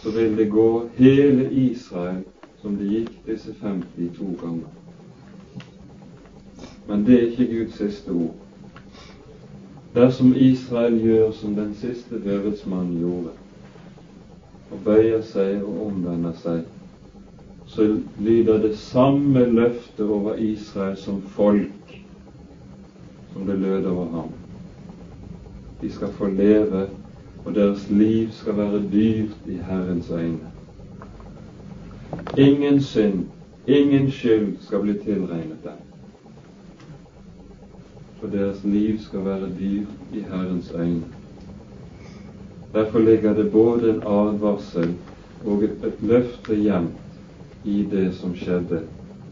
[0.00, 2.24] så vil det gå hele Israel
[2.62, 4.70] som det gikk disse 52 ganger.
[6.88, 8.47] Men det er ikke Guds siste ord.
[9.94, 13.32] Dersom Israel gjør som den siste døvelsmannen gjorde,
[14.70, 16.66] og bøyer seg og omvender seg,
[17.68, 17.86] så
[18.20, 21.96] lyder det samme løftet over Israel som folk
[23.32, 24.30] som det lød over ham.
[25.80, 26.86] De skal få leve,
[27.44, 30.52] og deres liv skal være dyrt i Herrens øyne.
[32.36, 33.26] Ingen synd,
[33.66, 35.87] ingen skyld skal bli tilregnet dem.
[38.20, 41.02] For deres liv skal være dyrt i Herrens øyne.
[42.74, 44.94] Derfor ligger det både en advarsel
[45.46, 48.82] og et løfte gjemt i det som skjedde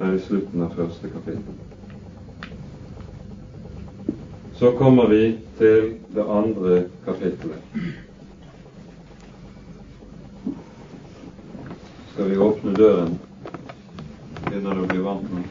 [0.01, 1.57] her i slutten av første kapittel.
[4.57, 7.61] Så kommer vi til det andre kapittelet.
[12.13, 13.19] Skal vi åpne døren?
[14.47, 15.45] Begynner du å bli vant nå?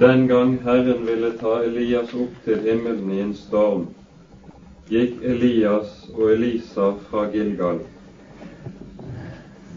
[0.00, 3.88] Den gang Herren ville ta Elias opp til himmelen i en storm,
[4.86, 7.80] gikk Elias og Elisa fra Gilgal.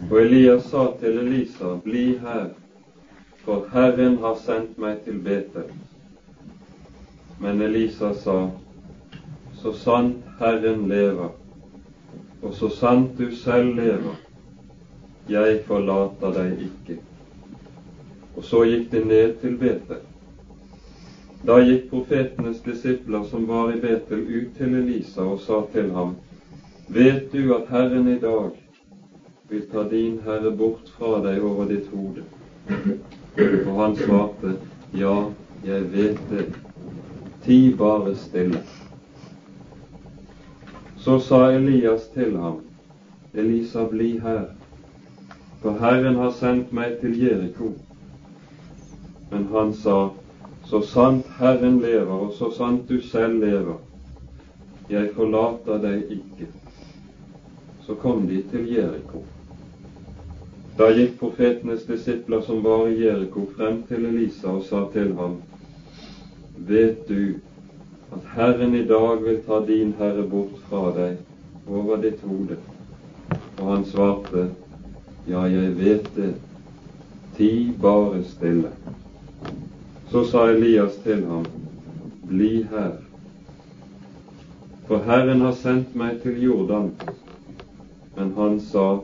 [0.06, 2.52] Og Elias sa til Elisa, bli her,
[3.42, 5.74] for Herren har sendt meg til Betel.
[7.42, 8.36] Men Elisa sa,
[9.58, 11.34] så sant Herren lever,
[12.42, 14.22] og så sant du selv lever,
[15.34, 17.00] jeg forlater deg ikke.
[18.36, 20.06] Og så gikk de ned til Betel.
[21.46, 26.14] Da gikk profetenes disipler som var i Betel, ut til Elisa og sa til ham,
[26.88, 28.50] Vet du at Herren i dag
[29.50, 32.22] vil ta din Herre bort fra deg over ditt hode?
[33.66, 34.54] Og han svarte,
[34.94, 35.16] Ja,
[35.66, 36.46] jeg vet det.
[37.42, 38.62] Ti bare stille.
[40.96, 42.60] Så sa Elias til ham,
[43.34, 44.44] Elisa, bli her,
[45.62, 47.72] for Herren har sendt meg til Jeriko.
[49.30, 50.12] Men han sa,
[50.72, 53.74] så sant Herren lever, og så sant du selv lever,
[54.88, 56.46] jeg forlater deg ikke.
[57.84, 59.20] Så kom de til Jeriko.
[60.78, 65.42] Da gikk profetenes disipler som var i Jeriko, frem til Elisa og sa til ham,
[66.56, 67.34] Vet du
[68.16, 71.20] at Herren i dag vil ta din Herre bort fra deg
[71.68, 72.56] over ditt hode?
[73.58, 74.48] Og han svarte,
[75.28, 76.32] Ja, jeg vet det.
[77.36, 78.72] Ti bare stille.
[80.12, 81.44] Så sa Elias til ham,
[82.28, 82.90] Bli her,
[84.86, 86.90] for Herren har sendt meg til Jordan.
[88.16, 88.98] Men han sa,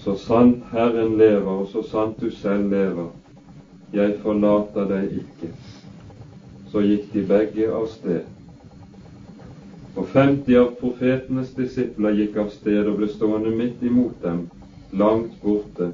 [0.00, 3.10] Så sant Herren lever, og så sant du selv lever,
[3.92, 5.50] jeg forlater deg ikke.
[6.72, 8.24] Så gikk de begge av sted.
[9.96, 14.46] Og 50 av profetenes disipler gikk av sted og ble stående midt imot dem,
[14.92, 15.92] langt borte,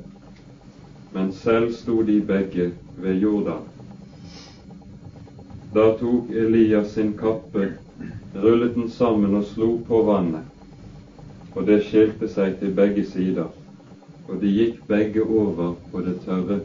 [1.18, 2.70] men selv sto de begge
[3.02, 3.66] ved Jordan.
[5.72, 7.68] Da tok Elias sin kappe,
[8.34, 10.48] rullet den sammen og slo på vannet,
[11.54, 13.52] og det skilte seg til begge sider,
[14.26, 16.56] og de gikk begge over på det tørre.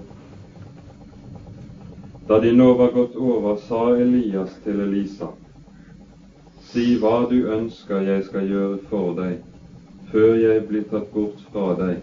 [2.25, 5.29] Da de nå var gått over, sa Elias til Elisa,
[6.71, 9.37] Si hva du ønsker jeg skal gjøre for deg,
[10.09, 12.01] før jeg blir tatt bort fra deg.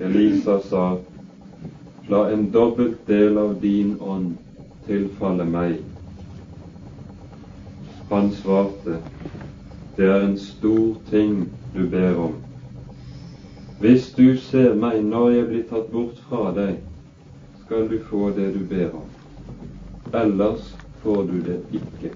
[0.00, 0.88] Elisa sa,
[2.08, 4.45] La en dobbelt del av din ånd
[4.86, 5.76] tilfalle meg.
[8.10, 8.98] Han svarte,
[9.96, 12.34] Det er en stor ting du ber om.
[13.80, 16.76] Hvis du ser meg når jeg blir tatt bort fra deg,
[17.64, 19.08] skal du få det du ber om.
[20.12, 20.68] Ellers
[21.02, 22.12] får du det ikke.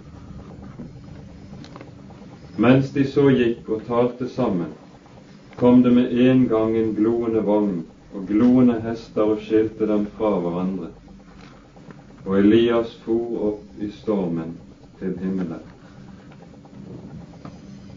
[2.61, 4.73] Mens de så gikk og talte sammen,
[5.57, 7.83] kom det med en gang en gloende vogn
[8.15, 10.91] og gloende hester og skilte dem fra hverandre.
[12.27, 14.57] Og Elias for opp i stormen
[14.99, 15.63] til himmelen.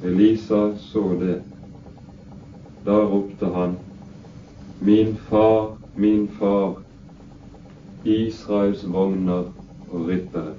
[0.03, 1.41] Elisa så det.
[2.85, 3.77] Da ropte han,
[4.79, 6.73] Min far, min far,
[8.03, 9.43] Israels vogner
[9.91, 10.53] og ryttere.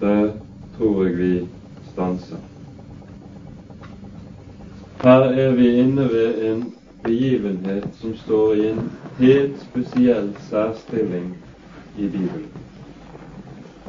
[0.00, 0.32] Der
[0.78, 1.48] tror jeg vi
[1.92, 2.36] stanser.
[5.02, 6.74] Her er vi inne ved en
[7.08, 8.80] begivenhet som står i en
[9.18, 11.30] helt spesiell særstilling
[11.98, 12.50] i Bibelen.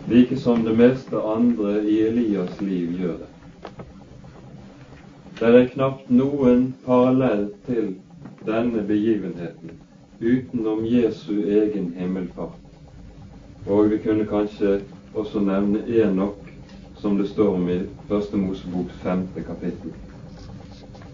[0.07, 3.27] Like som det meste andre i Elias liv gjør det.
[5.39, 7.93] Det er knapt noen parallell til
[8.47, 9.75] denne begivenheten
[10.19, 12.57] utenom Jesu egen himmelfart.
[13.67, 14.79] Og vi kunne kanskje
[15.13, 16.49] også nevne Enok,
[16.97, 19.93] som det står om i Første Mosebok femte kapittel.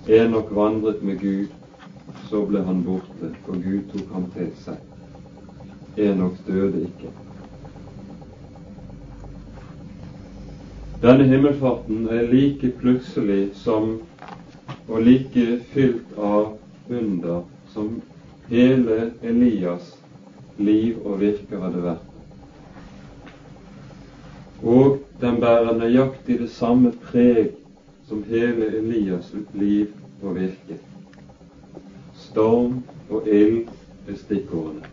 [0.07, 1.53] Enok vandret med Gud,
[2.35, 4.79] så ble han borte, og Gud tok ham til seg.
[6.03, 7.11] Enok døde ikke.
[10.99, 14.01] Denne himmelfarten er like plutselig som
[14.89, 16.57] og like fylt av
[16.89, 18.01] under som
[18.49, 19.93] hele Elias'
[20.57, 22.09] liv og virke hadde vært.
[24.63, 27.55] Og den bærer nøyaktig det samme preg
[28.09, 30.81] som hele Elias' liv og virke.
[32.35, 33.69] Storm og ild
[34.11, 34.89] er stikkordene.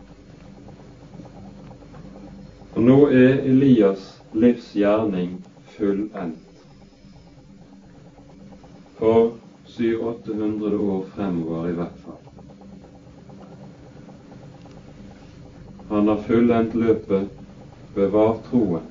[2.77, 5.33] Og nå er Elias' livsgjerning
[5.75, 6.61] fullendt.
[9.01, 9.33] For
[9.73, 12.21] 700-800 år fremover i hvert fall.
[15.91, 17.27] Han har fullendt løpet,
[17.99, 18.87] bevar troen,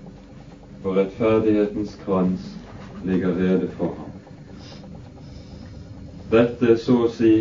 [0.84, 2.52] og rettferdighetens krans
[3.08, 4.12] ligger rede for ham.
[6.36, 7.34] Dette er så å si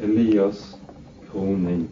[0.00, 0.76] Elias'
[1.30, 1.88] kroning.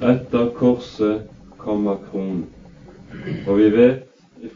[0.00, 1.22] Etter korset
[1.56, 2.46] kommer kronen.
[3.46, 4.06] Og vi vet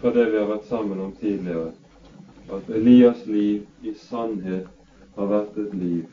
[0.01, 1.73] fra det vi har vært sammen om tidligere,
[2.53, 4.69] at Elias' liv i sannhet
[5.17, 6.05] har vært et liv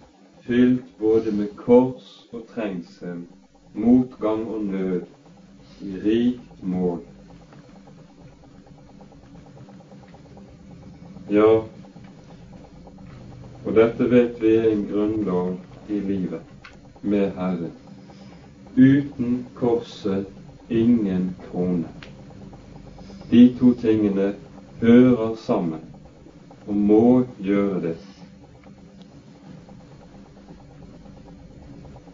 [0.45, 3.21] fylt både med kors og trengsel
[3.73, 5.01] motgang og nød
[5.81, 6.99] i rikt mål.
[11.31, 11.61] Ja,
[13.65, 15.55] og dette vet vi er en grunnlov
[15.89, 16.41] i livet
[17.01, 17.71] med Herren.
[18.77, 20.25] Uten korset
[20.69, 21.87] ingen krone.
[23.31, 24.33] De to tingene
[24.81, 25.81] hører sammen
[26.67, 27.97] og må gjøre det.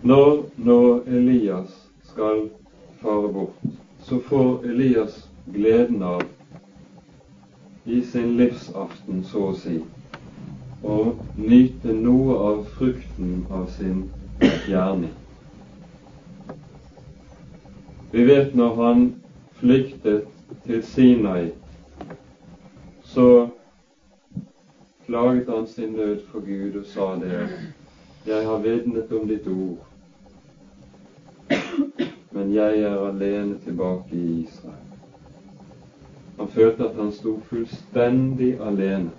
[0.02, 1.74] Når nå Elias
[2.04, 2.50] skal
[3.02, 3.64] fare bort,
[4.04, 6.22] så får Elias gleden av
[7.86, 9.80] i sin livsaften, så å si,
[10.84, 10.98] å
[11.36, 14.10] nyte noe av frukten av sin
[14.68, 15.14] gjerning.
[18.12, 19.06] Vi vet når han
[19.60, 20.28] flyktet
[20.66, 21.52] til Sinai,
[23.04, 23.50] så
[25.06, 27.42] klaget han sin nød for Gud og sa det
[28.28, 29.78] jeg har vitnet om ditt ord,
[32.32, 34.84] men jeg er alene tilbake i Israel.
[36.38, 39.10] Han følte at han sto fullstendig alene.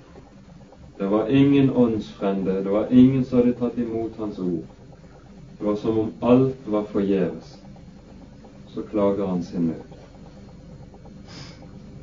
[0.98, 4.64] Det var ingen åndsfrende, det var ingen som hadde tatt imot hans ord.
[5.58, 7.58] Det var som om alt var forgjeves.
[8.68, 9.94] Så klager han sin nød.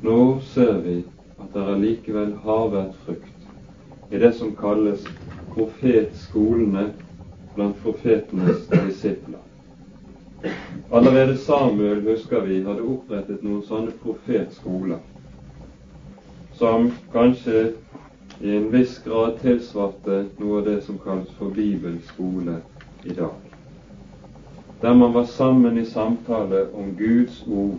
[0.00, 0.96] Nå ser vi
[1.38, 5.04] at det allikevel har vært frukt i det som kalles
[5.54, 6.88] profetskolene
[7.54, 9.40] blant profetenes disipler.
[10.90, 15.00] Allerede Samuel, husker vi, hadde opprettet noen sånne profetskoler,
[16.56, 17.72] som kanskje
[18.40, 22.58] i en viss grad tilsvarte noe av det som kalles for bibelskole
[23.04, 23.34] i dag.
[24.80, 27.78] Der man var sammen i samtale om Guds ord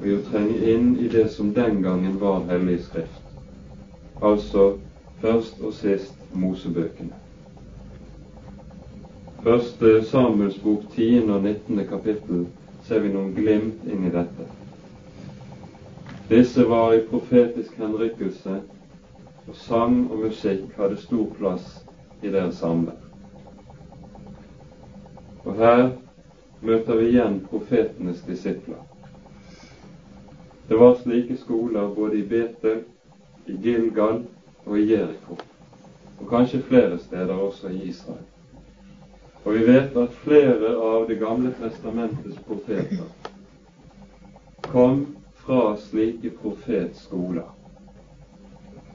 [0.00, 3.32] og i å trenge inn i det som den gangen var Hellig Skrift,
[4.20, 4.68] altså
[5.22, 7.16] først og sist Mosebøkene.
[9.42, 11.30] Første Samuels bok 10.
[11.30, 11.84] og 19.
[11.88, 12.46] kapittel
[12.86, 14.46] ser vi noen glimt inn i dette.
[16.28, 18.60] Disse var i profetisk henrykkelse,
[19.48, 21.68] og sang og musikk hadde stor plass
[22.22, 22.98] i deres samvær.
[25.44, 25.90] Og her
[26.60, 28.82] møter vi igjen profetenes disipler.
[30.68, 32.82] Det var slike skoler både i Betel,
[33.46, 34.24] i Gilgal
[34.66, 35.38] og i Jeriko,
[36.20, 38.26] og kanskje flere steder også i Israel.
[39.44, 43.06] Og vi vet at flere av Det gamle testamentets profeter
[44.68, 47.57] kom fra slike profetskoler.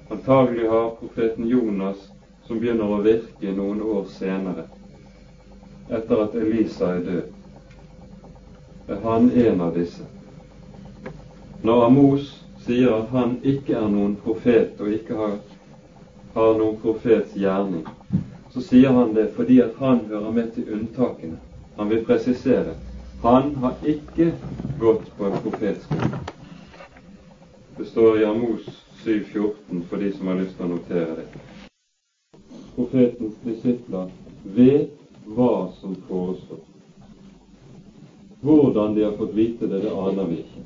[0.09, 1.97] Antagelig har profeten Jonas,
[2.47, 4.65] som begynner å virke noen år senere,
[5.89, 7.31] etter at Elisa er død,
[8.87, 10.05] er han en av disse.
[11.63, 12.29] Når Amos
[12.65, 15.35] sier at han ikke er noen profet og ikke har,
[16.35, 17.85] har noen profets gjerning,
[18.51, 21.39] så sier han det fordi at han hører med til unntakene.
[21.77, 22.75] Han vil presisere
[23.23, 24.33] han har ikke
[24.79, 26.17] gått på en profetskole.
[27.77, 31.25] Det står i Amos 7,14 for de som har lyst til å notere det.
[32.75, 34.11] Profetens disipler
[34.55, 34.93] vet
[35.25, 35.49] hva
[35.79, 36.61] som forestår.
[38.43, 40.63] Hvordan de har fått vite det, det aner vi ikke.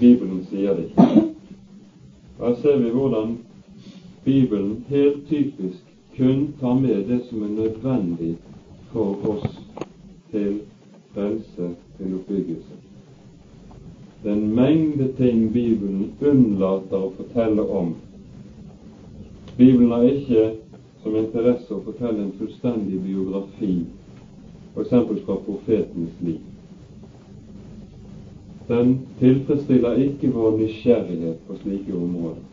[0.00, 1.24] Bibelen sier det ikke.
[2.40, 3.34] Her ser vi hvordan
[4.24, 5.80] Bibelen helt typisk
[6.16, 8.34] kun tar med det som er nødvendig
[8.92, 9.58] for oss
[10.30, 10.60] til
[11.14, 12.89] frelse, til oppbyggelse.
[14.22, 17.94] Det er en mengde ting Bibelen unnlater å fortelle om.
[19.56, 20.44] Bibelen har ikke
[21.02, 23.86] som interesse å fortelle en fullstendig biografi,
[24.74, 24.92] f.eks.
[25.24, 26.42] fra profetens liv.
[28.68, 32.44] Den tilfredsstiller ikke vår nysgjerrighet på slike områder.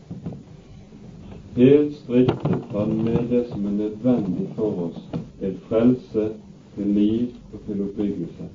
[1.57, 4.99] Helt strikt tar med det som er nødvendig for oss
[5.39, 6.29] til frelse,
[6.75, 8.51] til liv og til oppbyggelse.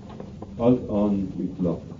[0.59, 1.92] Alt annet utelates.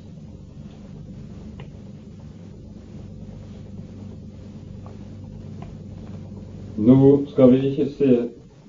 [6.83, 8.15] Nå skal vi ikke se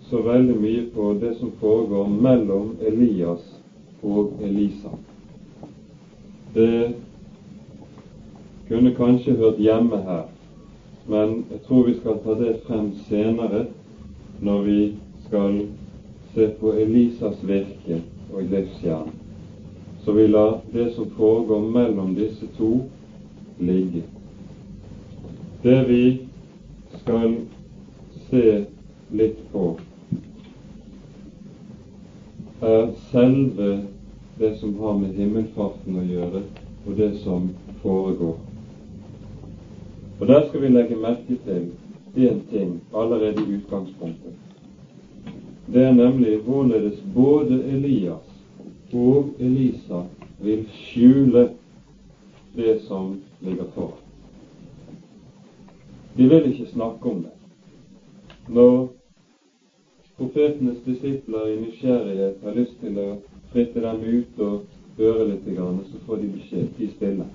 [0.09, 3.45] så veldig mye på det som foregår mellom Elias
[4.03, 4.91] og Elisa.
[6.53, 6.93] Det
[8.67, 10.27] kunne kanskje hørt hjemme her,
[11.09, 13.63] men jeg tror vi skal ta det frem senere
[14.41, 14.77] når vi
[15.25, 15.57] skal
[16.35, 17.97] se på Elisas virke
[18.33, 19.09] og livsjern.
[20.05, 22.71] Så vi lar det som foregår mellom disse to,
[23.57, 24.03] ligge.
[25.63, 26.05] Det vi
[27.01, 27.37] skal
[28.33, 28.65] se
[29.13, 29.63] litt på,
[32.61, 33.67] er selve
[34.39, 36.41] det som har med himmelfarten å gjøre,
[36.87, 37.51] og det som
[37.83, 38.39] foregår.
[40.19, 41.69] Og Der skal vi legge merke til
[42.15, 44.33] én ting allerede i utgangspunktet.
[45.73, 50.03] Det er nemlig hvorledes både Elias og Elisa
[50.39, 51.49] vil skjule
[52.55, 54.01] det som ligger foran.
[56.17, 57.32] De vil ikke snakke om det.
[58.47, 58.89] Når
[60.17, 63.07] profetenes disipler i nysgjerrighet har lyst til å
[63.53, 64.65] fritte dem ut og
[64.97, 67.25] høre litt, så får de beskjed ti stille.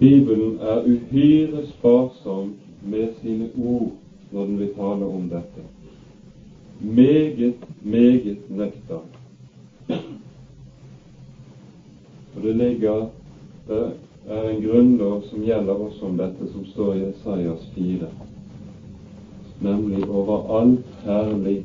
[0.00, 3.90] Bibelen er uhyre sparsom med sine ord
[4.30, 5.64] når den vil tale om dette.
[6.80, 9.10] Meget, meget nøktern.
[12.36, 13.10] Og det ligger
[13.68, 13.82] det
[14.28, 18.10] er en grunnlov som gjelder også om dette, som står i Esaias 4
[19.60, 21.64] nemlig over alt herlig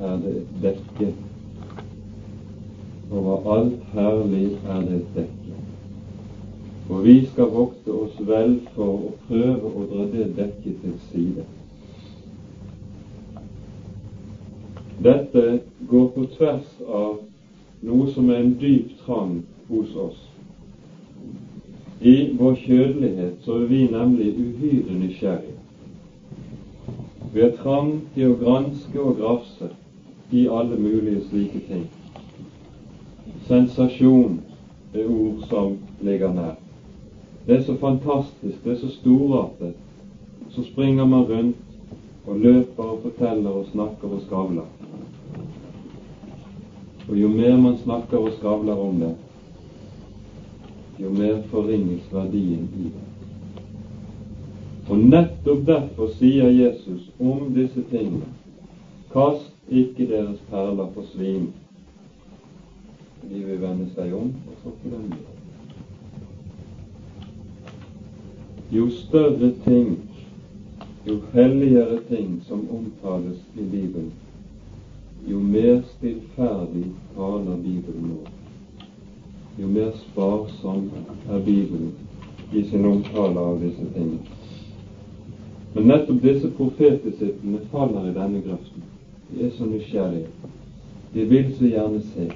[0.00, 1.14] er det et dekke.
[3.10, 5.54] Over alt herlig er det et dekke.
[6.90, 11.46] Og vi skal vokte oss vel for å prøve å dra det dekket til side.
[15.02, 15.46] Dette
[15.90, 17.18] går på tvers av
[17.82, 20.22] noe som er en dyp trang hos oss.
[22.00, 25.56] I vår kjødelighet så er vi nemlig uhyre nysgjerrige.
[27.32, 29.70] Vi har trang til å granske og grafse
[30.32, 31.86] i alle mulige slike ting.
[33.48, 34.40] Sensasjon
[34.94, 36.54] er ord som ligger nær.
[37.46, 39.74] Det er så fantastisk, det er så storartet.
[40.50, 41.56] Så springer man rundt
[42.26, 44.68] og løper og forteller og snakker og skravler.
[47.08, 49.14] Og jo mer man snakker og skravler om det,
[51.00, 53.04] jo mer forringes verdien i det.
[54.88, 58.28] Og nettopp derfor sier Jesus om disse tingene
[59.12, 61.46] Kast ikke deres perler på svin.
[63.30, 65.14] De vil vende seg om og tråkke dem.
[68.70, 69.96] Jo større ting,
[71.06, 74.12] jo helligere ting som omtales i Bibelen,
[75.26, 78.45] jo mer stillferdig taler Bibelen nå.
[79.58, 80.90] Jo mer sparsom
[81.30, 81.92] er Bibelen
[82.52, 84.36] i sin omtale av disse tingene.
[85.74, 88.84] Men nettopp disse profetdisiplene faller i denne grøften.
[89.28, 90.28] De er så nysgjerrige.
[91.14, 92.30] De vil så gjerne se.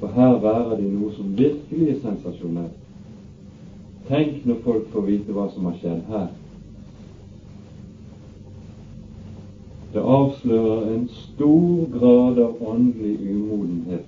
[0.00, 2.82] For her værer de noe som virkelig er sensasjonelt.
[4.08, 6.28] Tenk når folk får vite hva som har skjedd her.
[9.94, 14.04] Det avslører en stor grad av åndelig umodenhet,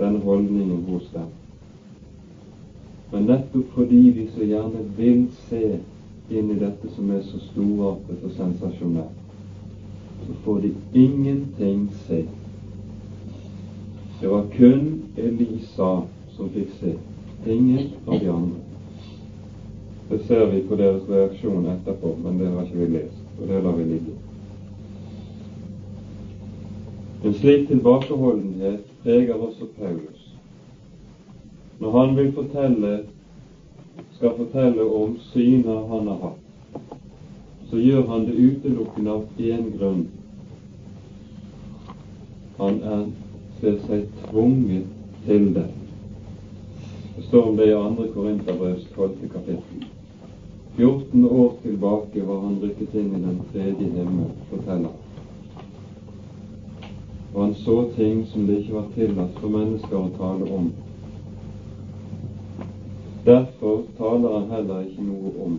[0.00, 1.30] denne holdningen hos dem.
[3.12, 5.80] Men nettopp fordi vi så gjerne vil se
[6.30, 9.34] inn i dette som er så storartet og sensasjonelt,
[10.26, 12.22] så får de ingenting se.
[14.20, 15.90] Det var kun Elisa
[16.36, 16.94] som fikk se,
[17.46, 18.60] ingen av de andre.
[20.10, 23.62] Det ser vi på deres reaksjon etterpå, men det har ikke vi lest, og det
[23.64, 24.19] lar vi ligge.
[27.24, 30.36] En slik tilbakeholdenhet preger også Paulus.
[31.80, 33.00] Når han vil fortelle,
[34.12, 36.86] skal fortelle om syner han har hatt,
[37.70, 40.06] så gjør han det utelukkende av én grunn.
[42.56, 43.04] Han er,
[43.60, 44.88] ser seg tvunget
[45.26, 45.66] til det.
[47.16, 48.08] Det står om det i 2.
[48.14, 49.28] Korinterbrevs 12.
[49.32, 49.84] kapittel.
[50.76, 54.99] 14 år tilbake var han rykket inn i den tredje himmel, forteller han
[57.34, 60.70] og han så ting som det ikke var tillatt for mennesker å tale om.
[63.26, 65.58] Derfor taler han heller ikke noe om.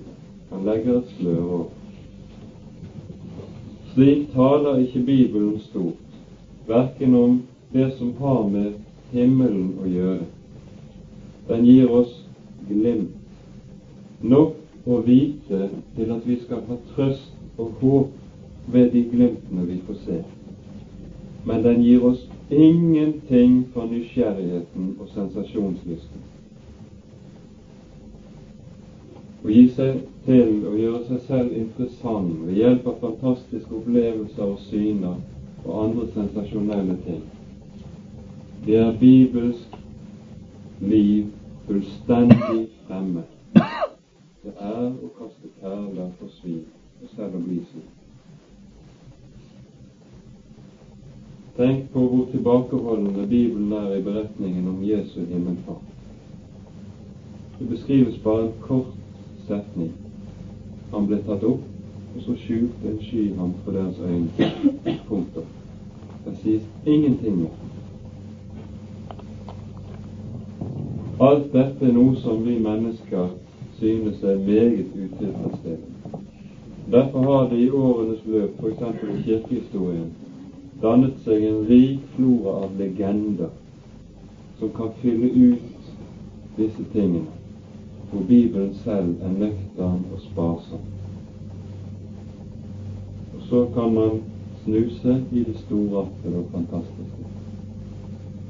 [0.52, 1.70] Han legger et slør over.
[3.94, 6.20] Slik taler ikke Bibelen stort,
[6.68, 7.40] verken om
[7.74, 8.74] det som har med
[9.12, 10.28] himmelen å gjøre.
[11.48, 12.12] Den gir oss
[12.68, 13.16] glimt,
[14.22, 19.82] nok å vite til at vi skal ha trøst og håp ved de glimtene vi
[19.88, 20.22] får se
[21.46, 26.24] men den gir oss ingenting for nysgjerrigheten og sensasjonslysten.
[29.42, 34.60] Å gi seg til å gjøre seg selv interessant ved hjelp av fantastiske opplevelser og
[34.68, 35.16] syner
[35.64, 37.24] og andre sensasjonelle ting.
[38.66, 39.80] Det er bibelsk
[40.82, 41.26] liv
[41.66, 43.26] fullstendig fremme.
[44.44, 46.62] Det er å kaste perler for svin
[47.02, 47.90] og selv å bli svin.
[51.58, 55.82] Tenk på hvor tilbakeholdende Bibelen er i beretningen om Jesu himmelfart.
[57.60, 58.94] Det beskrives bare en kort
[59.48, 59.92] setning.
[60.94, 61.62] Han ble tatt opp,
[62.16, 64.50] og så skjulte en sky ham for deres øyne.
[65.08, 65.46] Punktum.
[66.26, 67.54] Det sies ingenting mer.
[71.22, 73.30] Alt dette er noe som vi mennesker
[73.78, 76.26] synes er meget utilfredsstillende.
[76.92, 78.82] Derfor har det i årenes løp, f.eks.
[79.04, 80.10] i kirkehistorien,
[80.82, 83.50] dannet seg en rik flora av legender
[84.60, 85.94] som kan fylle ut
[86.58, 87.30] disse tingene,
[88.12, 90.84] hvor Bibelen selv er nøktern og sparsom.
[93.36, 94.22] Og så kan man
[94.64, 97.26] snuse i det store og fantastiske.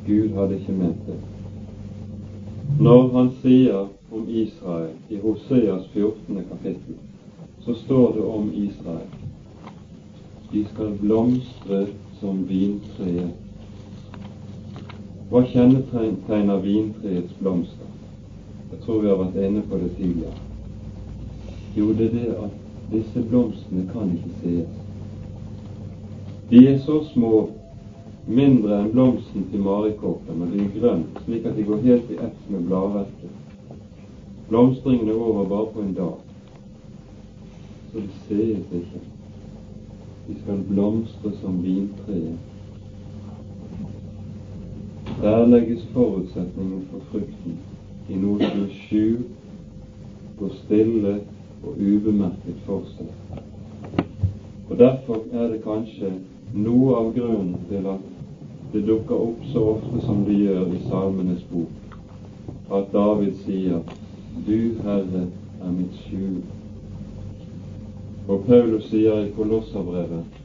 [0.07, 1.19] Gud hadde ikke ment det.
[2.79, 6.43] Når han sier om Israel i Hoseas 14.
[6.49, 6.95] kapittel,
[7.59, 9.07] så står det om Israel.
[10.51, 11.85] De skal blomstre
[12.21, 13.33] som vintreet.
[15.31, 17.87] Hva kjennetegner vintreets blomster?
[18.71, 20.37] Jeg tror vi har vært inne på det tidligere.
[21.75, 22.59] Jo, det er det at
[22.91, 24.77] disse blomstene kan ikke sees.
[26.51, 27.47] De er så små,
[28.27, 32.19] mindre enn blomsten til marikåpen, og de er grønne, slik at de går helt i
[32.27, 33.79] ett med bladverket.
[34.51, 36.19] Blomstringen er over bare på en dag,
[37.93, 39.10] så det sees ikke.
[40.27, 42.37] De skal blomstre som vintreet.
[45.21, 47.57] Der legges forutsetningen for frukten
[48.09, 49.27] i noe som er skjult,
[50.39, 51.13] går stille
[51.63, 53.11] og ubemerket for seg.
[54.69, 56.13] Og Derfor er det kanskje
[56.53, 58.07] noe av grunnen til at
[58.73, 61.97] det dukker opp så ofte som det gjør i Salmenes bok,
[62.71, 63.83] at David sier
[64.47, 65.27] Du, Herre,
[65.61, 66.39] er mitt skjul.
[68.27, 70.41] Og Paulus sier i Kolosserbrevet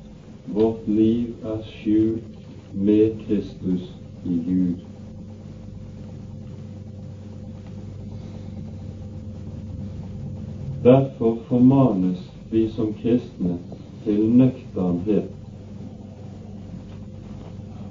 [0.55, 2.37] vårt liv er skjult
[2.73, 3.91] med Kristus
[4.25, 4.85] i Gud.
[10.85, 13.59] Derfor formanes vi som kristne
[14.05, 15.33] til nøkternhet.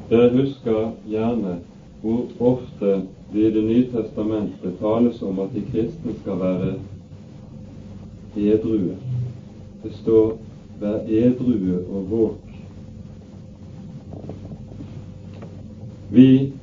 [0.09, 1.57] Dere husker gjerne
[2.01, 3.01] hvor ofte
[3.33, 6.73] det i Det nye testamentet tales om at de kristne skal være
[8.37, 9.14] edrue.
[9.85, 10.33] Det står
[10.79, 12.53] 'vær edrue og våk'.
[16.11, 16.53] Vi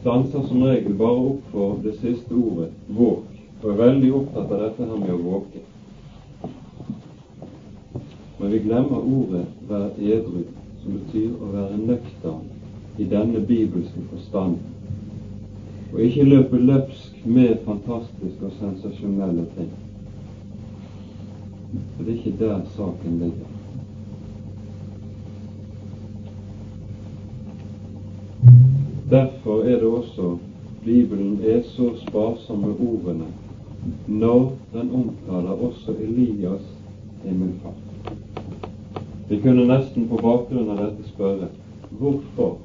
[0.00, 4.60] stanser som regel bare opp for det siste ordet 'våk', og er veldig opptatt av
[4.64, 5.64] dette her med å våke.
[8.40, 10.44] Men vi glemmer ordet 'vær edru',
[10.82, 12.46] som betyr å være nøktern
[12.98, 14.56] i denne bibelske forstand.
[15.92, 19.87] og ikke løpe løpsk med fantastiske og sensasjonelle ting.
[21.70, 23.48] For det er ikke der saken ligger.
[29.10, 30.36] Derfor er det også
[30.84, 33.24] Bibelen er så sparsom med ordene
[34.06, 36.64] når den omtaler også Elias
[37.24, 38.12] himmelfart.
[39.28, 41.48] Vi kunne nesten på bakgrunn av dette spørre
[42.00, 42.56] hvorfor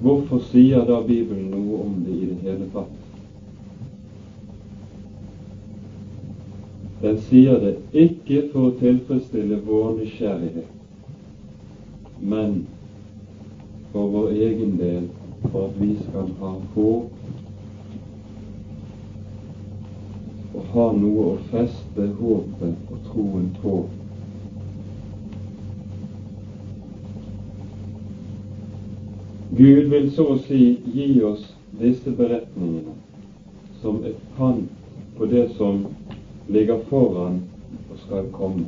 [0.00, 3.05] Hvorfor sier da Bibelen noe om det i det hele tatt?
[7.02, 10.70] Den sier det ikke for å tilfredsstille vår nysgjerrighet,
[12.20, 12.62] men
[13.92, 15.10] for vår egen del,
[15.50, 17.12] for at vi skal ha håp
[20.56, 23.76] og ha noe å feste håpet og troen på.
[29.56, 30.62] Gud vil så å si
[30.96, 31.44] gi oss
[31.76, 32.96] disse beretningene
[33.82, 34.68] som et pant
[35.16, 35.84] på det som
[36.48, 37.42] ligger foran
[37.90, 38.66] og skal komme.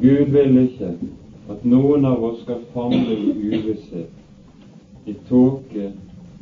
[0.00, 0.92] Gud vil ikke
[1.50, 4.10] at noen av oss skal famle i uvisshet,
[5.06, 5.90] i tåke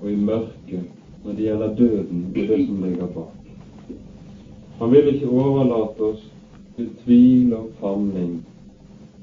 [0.00, 0.80] og i mørke
[1.24, 3.40] når det gjelder døden og det som ligger bak.
[4.78, 6.24] Han vil ikke overlate oss
[6.76, 8.38] til tvil og famling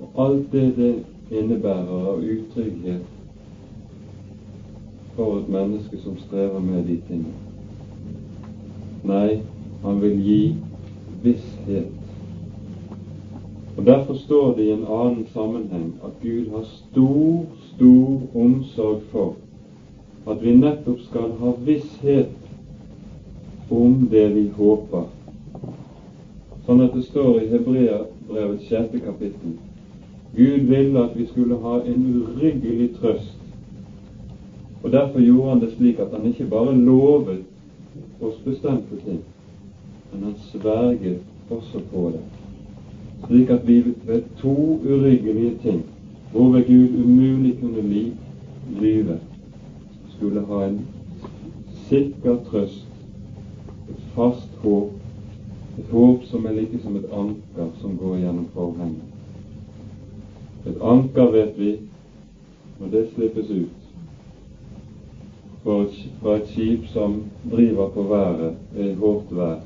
[0.01, 0.93] og alt det det
[1.32, 3.01] innebærer av utrygghet
[5.16, 7.36] for et menneske som strever med de tingene.
[9.03, 9.41] Nei,
[9.82, 10.55] han vil gi
[11.23, 11.91] visshet.
[13.77, 19.36] Og Derfor står det i en annen sammenheng at Gud har stor, stor omsorg for
[20.29, 22.29] at vi nettopp skal ha visshet
[23.71, 25.07] om det vi håper.
[26.65, 29.57] Sånn at det står i Hebreabrevets sjette kapittel
[30.36, 33.38] Gud ville at vi skulle ha en uryggelig trøst.
[34.84, 37.43] Og Derfor gjorde han det slik at han ikke bare lovet
[38.21, 39.19] oss bestemte ting,
[40.14, 42.22] men han sverget også på det.
[43.28, 45.86] Slik at vi ved to uryggelige ting,
[46.32, 48.14] hvorved Gud umulig kunne
[48.82, 49.20] lyve,
[50.18, 50.88] skulle ha en
[51.89, 52.88] sikker trøst,
[53.89, 54.91] et fast håp,
[55.80, 59.03] et håp som er like som et anker som går gjennom forhenget.
[60.68, 61.76] Et anker, vet vi,
[62.80, 63.82] når det slippes ut
[65.64, 69.59] fra et skip som driver på været ved hårdt vær,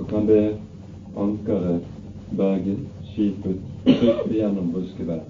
[0.00, 0.56] så kan det
[1.16, 1.80] ankeret
[2.30, 5.20] berge skipet trygt gjennom bruskevær.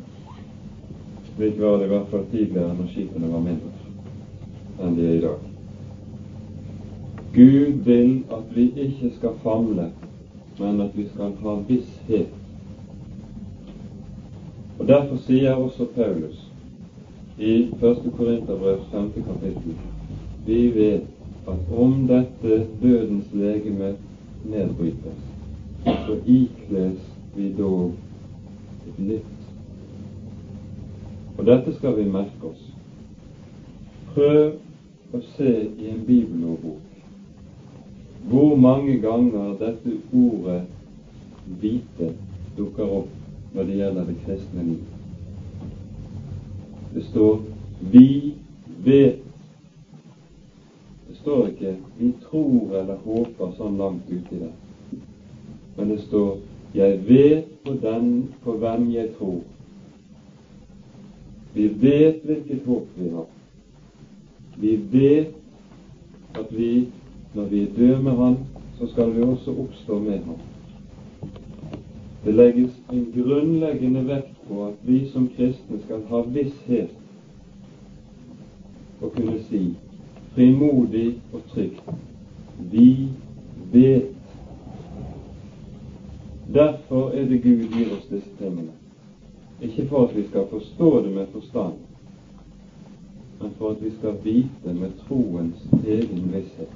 [1.35, 3.73] Slik var det i hvert fall tidligere når skipene var mindre
[4.81, 5.41] enn de er i dag.
[7.35, 9.89] Gud vil at vi ikke skal famle,
[10.61, 12.37] men at vi skal ha visshet
[14.79, 16.47] og Derfor sier også Paulus
[17.39, 18.07] i 1.
[18.17, 19.11] Korinterbrev 5.
[19.27, 19.75] kapittel
[20.47, 21.11] vi vet
[21.49, 23.97] at om dette dødens legeme
[24.45, 25.21] nedbrytes,
[25.85, 26.99] så ikles
[27.35, 27.93] vi dog
[28.89, 29.37] et nytt.
[31.39, 32.67] Og dette skal vi merke oss.
[34.15, 36.87] Prøv å se i en bibelordbok
[38.31, 40.63] hvor mange ganger dette ordet
[41.47, 42.13] 'hvite'
[42.57, 43.09] dukker opp
[43.55, 44.85] når det gjelder det kristne liv.
[46.95, 47.41] Det står
[47.81, 48.35] 'vi
[48.85, 49.30] vet'.
[51.21, 54.53] Står ikke 'vi tror eller håper' sånn langt uti det.
[55.77, 56.39] Men det står
[56.75, 59.43] 'jeg vet på den på hvem jeg tror'.
[61.55, 63.27] Vi vet hvilket håp vi har.
[64.57, 65.35] Vi vet
[66.35, 66.89] at vi,
[67.35, 68.37] når vi er døde med Han,
[68.79, 70.39] så skal vi også oppstå med Ham.
[72.25, 76.91] Det legges en grunnleggende vekt på at vi som kristne skal ha visshet
[79.01, 79.77] og kunne si
[80.41, 81.83] frimodig og trygt
[82.73, 83.09] vi
[83.73, 84.15] vet.
[86.55, 88.73] Derfor er det Gud gir oss disse tingene.
[89.63, 91.75] Ikke for at vi skal forstå det med forstand,
[93.41, 96.73] men for at vi skal vite med troens egen visshet.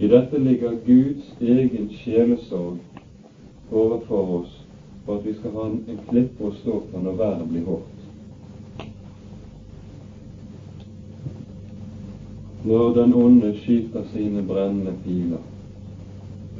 [0.00, 2.78] I dette ligger Guds egen sjelesorg
[3.72, 4.58] overfor oss
[5.04, 7.99] for at vi skal ha en, klippe å stå på når været blir hårdt.
[12.64, 15.38] Når den onde skyter sine brennende piler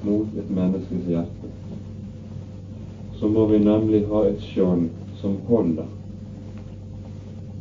[0.03, 1.51] mot et menneskes hjerte,
[3.19, 4.87] så må vi nemlig ha et skjold
[5.21, 5.91] som holder,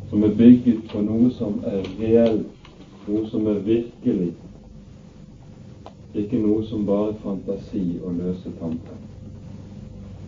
[0.08, 2.72] som er bygget på noe som er reelt,
[3.08, 4.32] noe som er virkelig,
[6.14, 8.96] ikke noe som bare fantasi og løse tanker.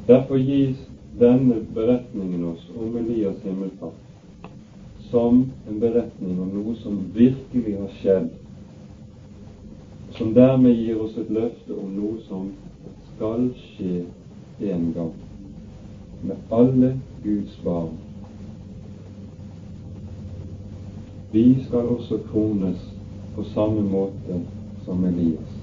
[0.07, 0.85] Derfor gis
[1.21, 4.12] denne beretningen oss om Elias himmelfart
[5.13, 8.31] som en beretning om noe som virkelig har skjedd,
[10.17, 12.47] som dermed gir oss et løfte om noe som
[13.11, 14.07] skal skje
[14.73, 15.13] en gang
[16.25, 16.95] med alle
[17.27, 17.93] Guds barn.
[21.37, 22.81] Vi skal også krones
[23.37, 24.41] på samme måte
[24.87, 25.55] som Elias.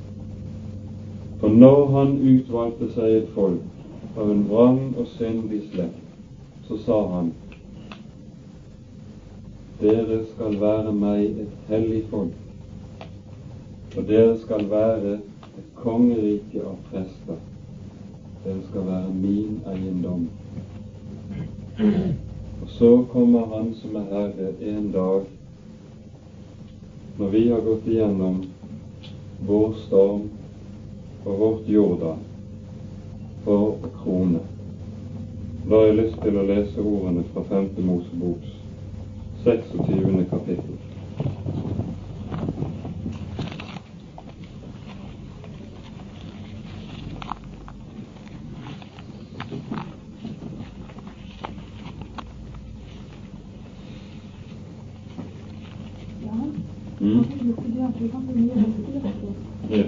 [1.41, 6.01] For når han utvalgte seg et folk av en vrang og syndig slekt,
[6.69, 7.33] så sa han
[9.80, 13.05] dere skal være meg et hellig folk,
[13.95, 15.13] og dere skal være
[15.59, 17.39] et kongerike av prester.
[18.43, 20.27] Dere skal være min eiendom.
[22.59, 25.23] Og så kommer Han som er Herre en dag,
[27.17, 28.43] når vi har gått igjennom
[29.47, 30.30] vår storm
[31.25, 32.23] og vårt Jordan,
[33.43, 34.43] for krone.
[35.69, 37.69] Da har jeg lyst til å lese ordene fra 5.
[37.80, 38.59] Moseboks
[39.43, 40.29] 26.
[40.29, 40.77] kapittel.
[57.01, 57.23] Mm.
[59.69, 59.83] Ja.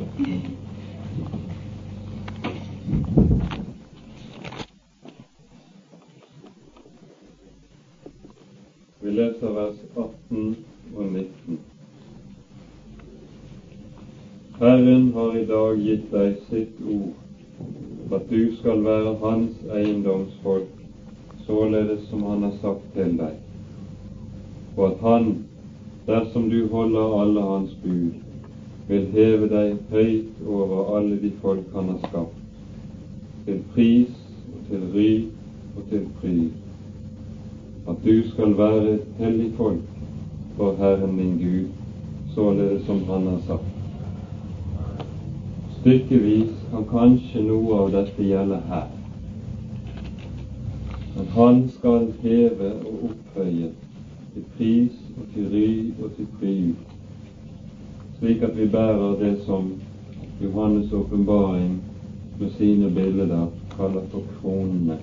[9.02, 10.58] Vi leser vers 18
[10.96, 11.60] og 19.
[14.60, 17.14] Herren har i dag gitt deg sitt ord,
[18.12, 20.68] at du skal være Hans eiendomsfolk,
[21.46, 23.38] således som Han har sagt til deg,
[24.76, 25.30] og at Han,
[26.08, 28.20] dersom du holder alle Hans bud,
[28.90, 32.36] vil heve deg høyt over alle de folk Han har skapt,
[33.46, 34.18] til pris
[34.52, 35.12] og til ry
[35.78, 36.50] og til pryd
[37.90, 39.80] at du skal være et hellig folk
[40.58, 41.70] for Herren din Gud,
[42.36, 43.81] således som Han har sagt.
[45.82, 48.90] Stykkevis kan kanskje noe av dette gjelde her.
[51.16, 53.72] Men Han skal heve og opphøye
[54.34, 55.72] til pris og til ry
[56.04, 56.86] og til pryd,
[58.20, 59.74] slik at vi bærer det som
[60.44, 61.80] Johannes' åpenbaring
[62.40, 65.00] med sine bilder kaller for kronene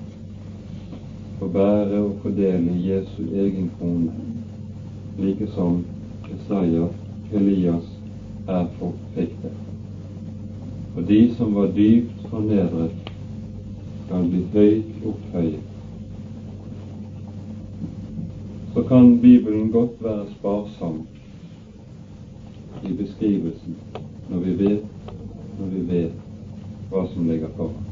[1.42, 4.14] Å bære og fordele Jesu egen krone,
[5.18, 5.82] like som
[6.36, 6.86] Isaiah
[7.34, 7.90] Elias
[8.46, 8.70] er
[9.16, 9.67] det.
[10.98, 12.90] Og de som var dypt fornedret,
[14.06, 15.60] skal bli høyt opphøyet.
[18.74, 21.06] Så kan Bibelen godt være sparsom
[22.82, 23.76] i beskrivelsen
[24.28, 24.84] når vi vet,
[25.60, 26.12] når vi vet
[26.90, 27.88] hva som ligger foran.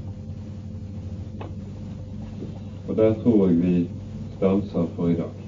[2.88, 3.88] Og der tror jeg vi
[4.36, 5.45] stanser for i dag.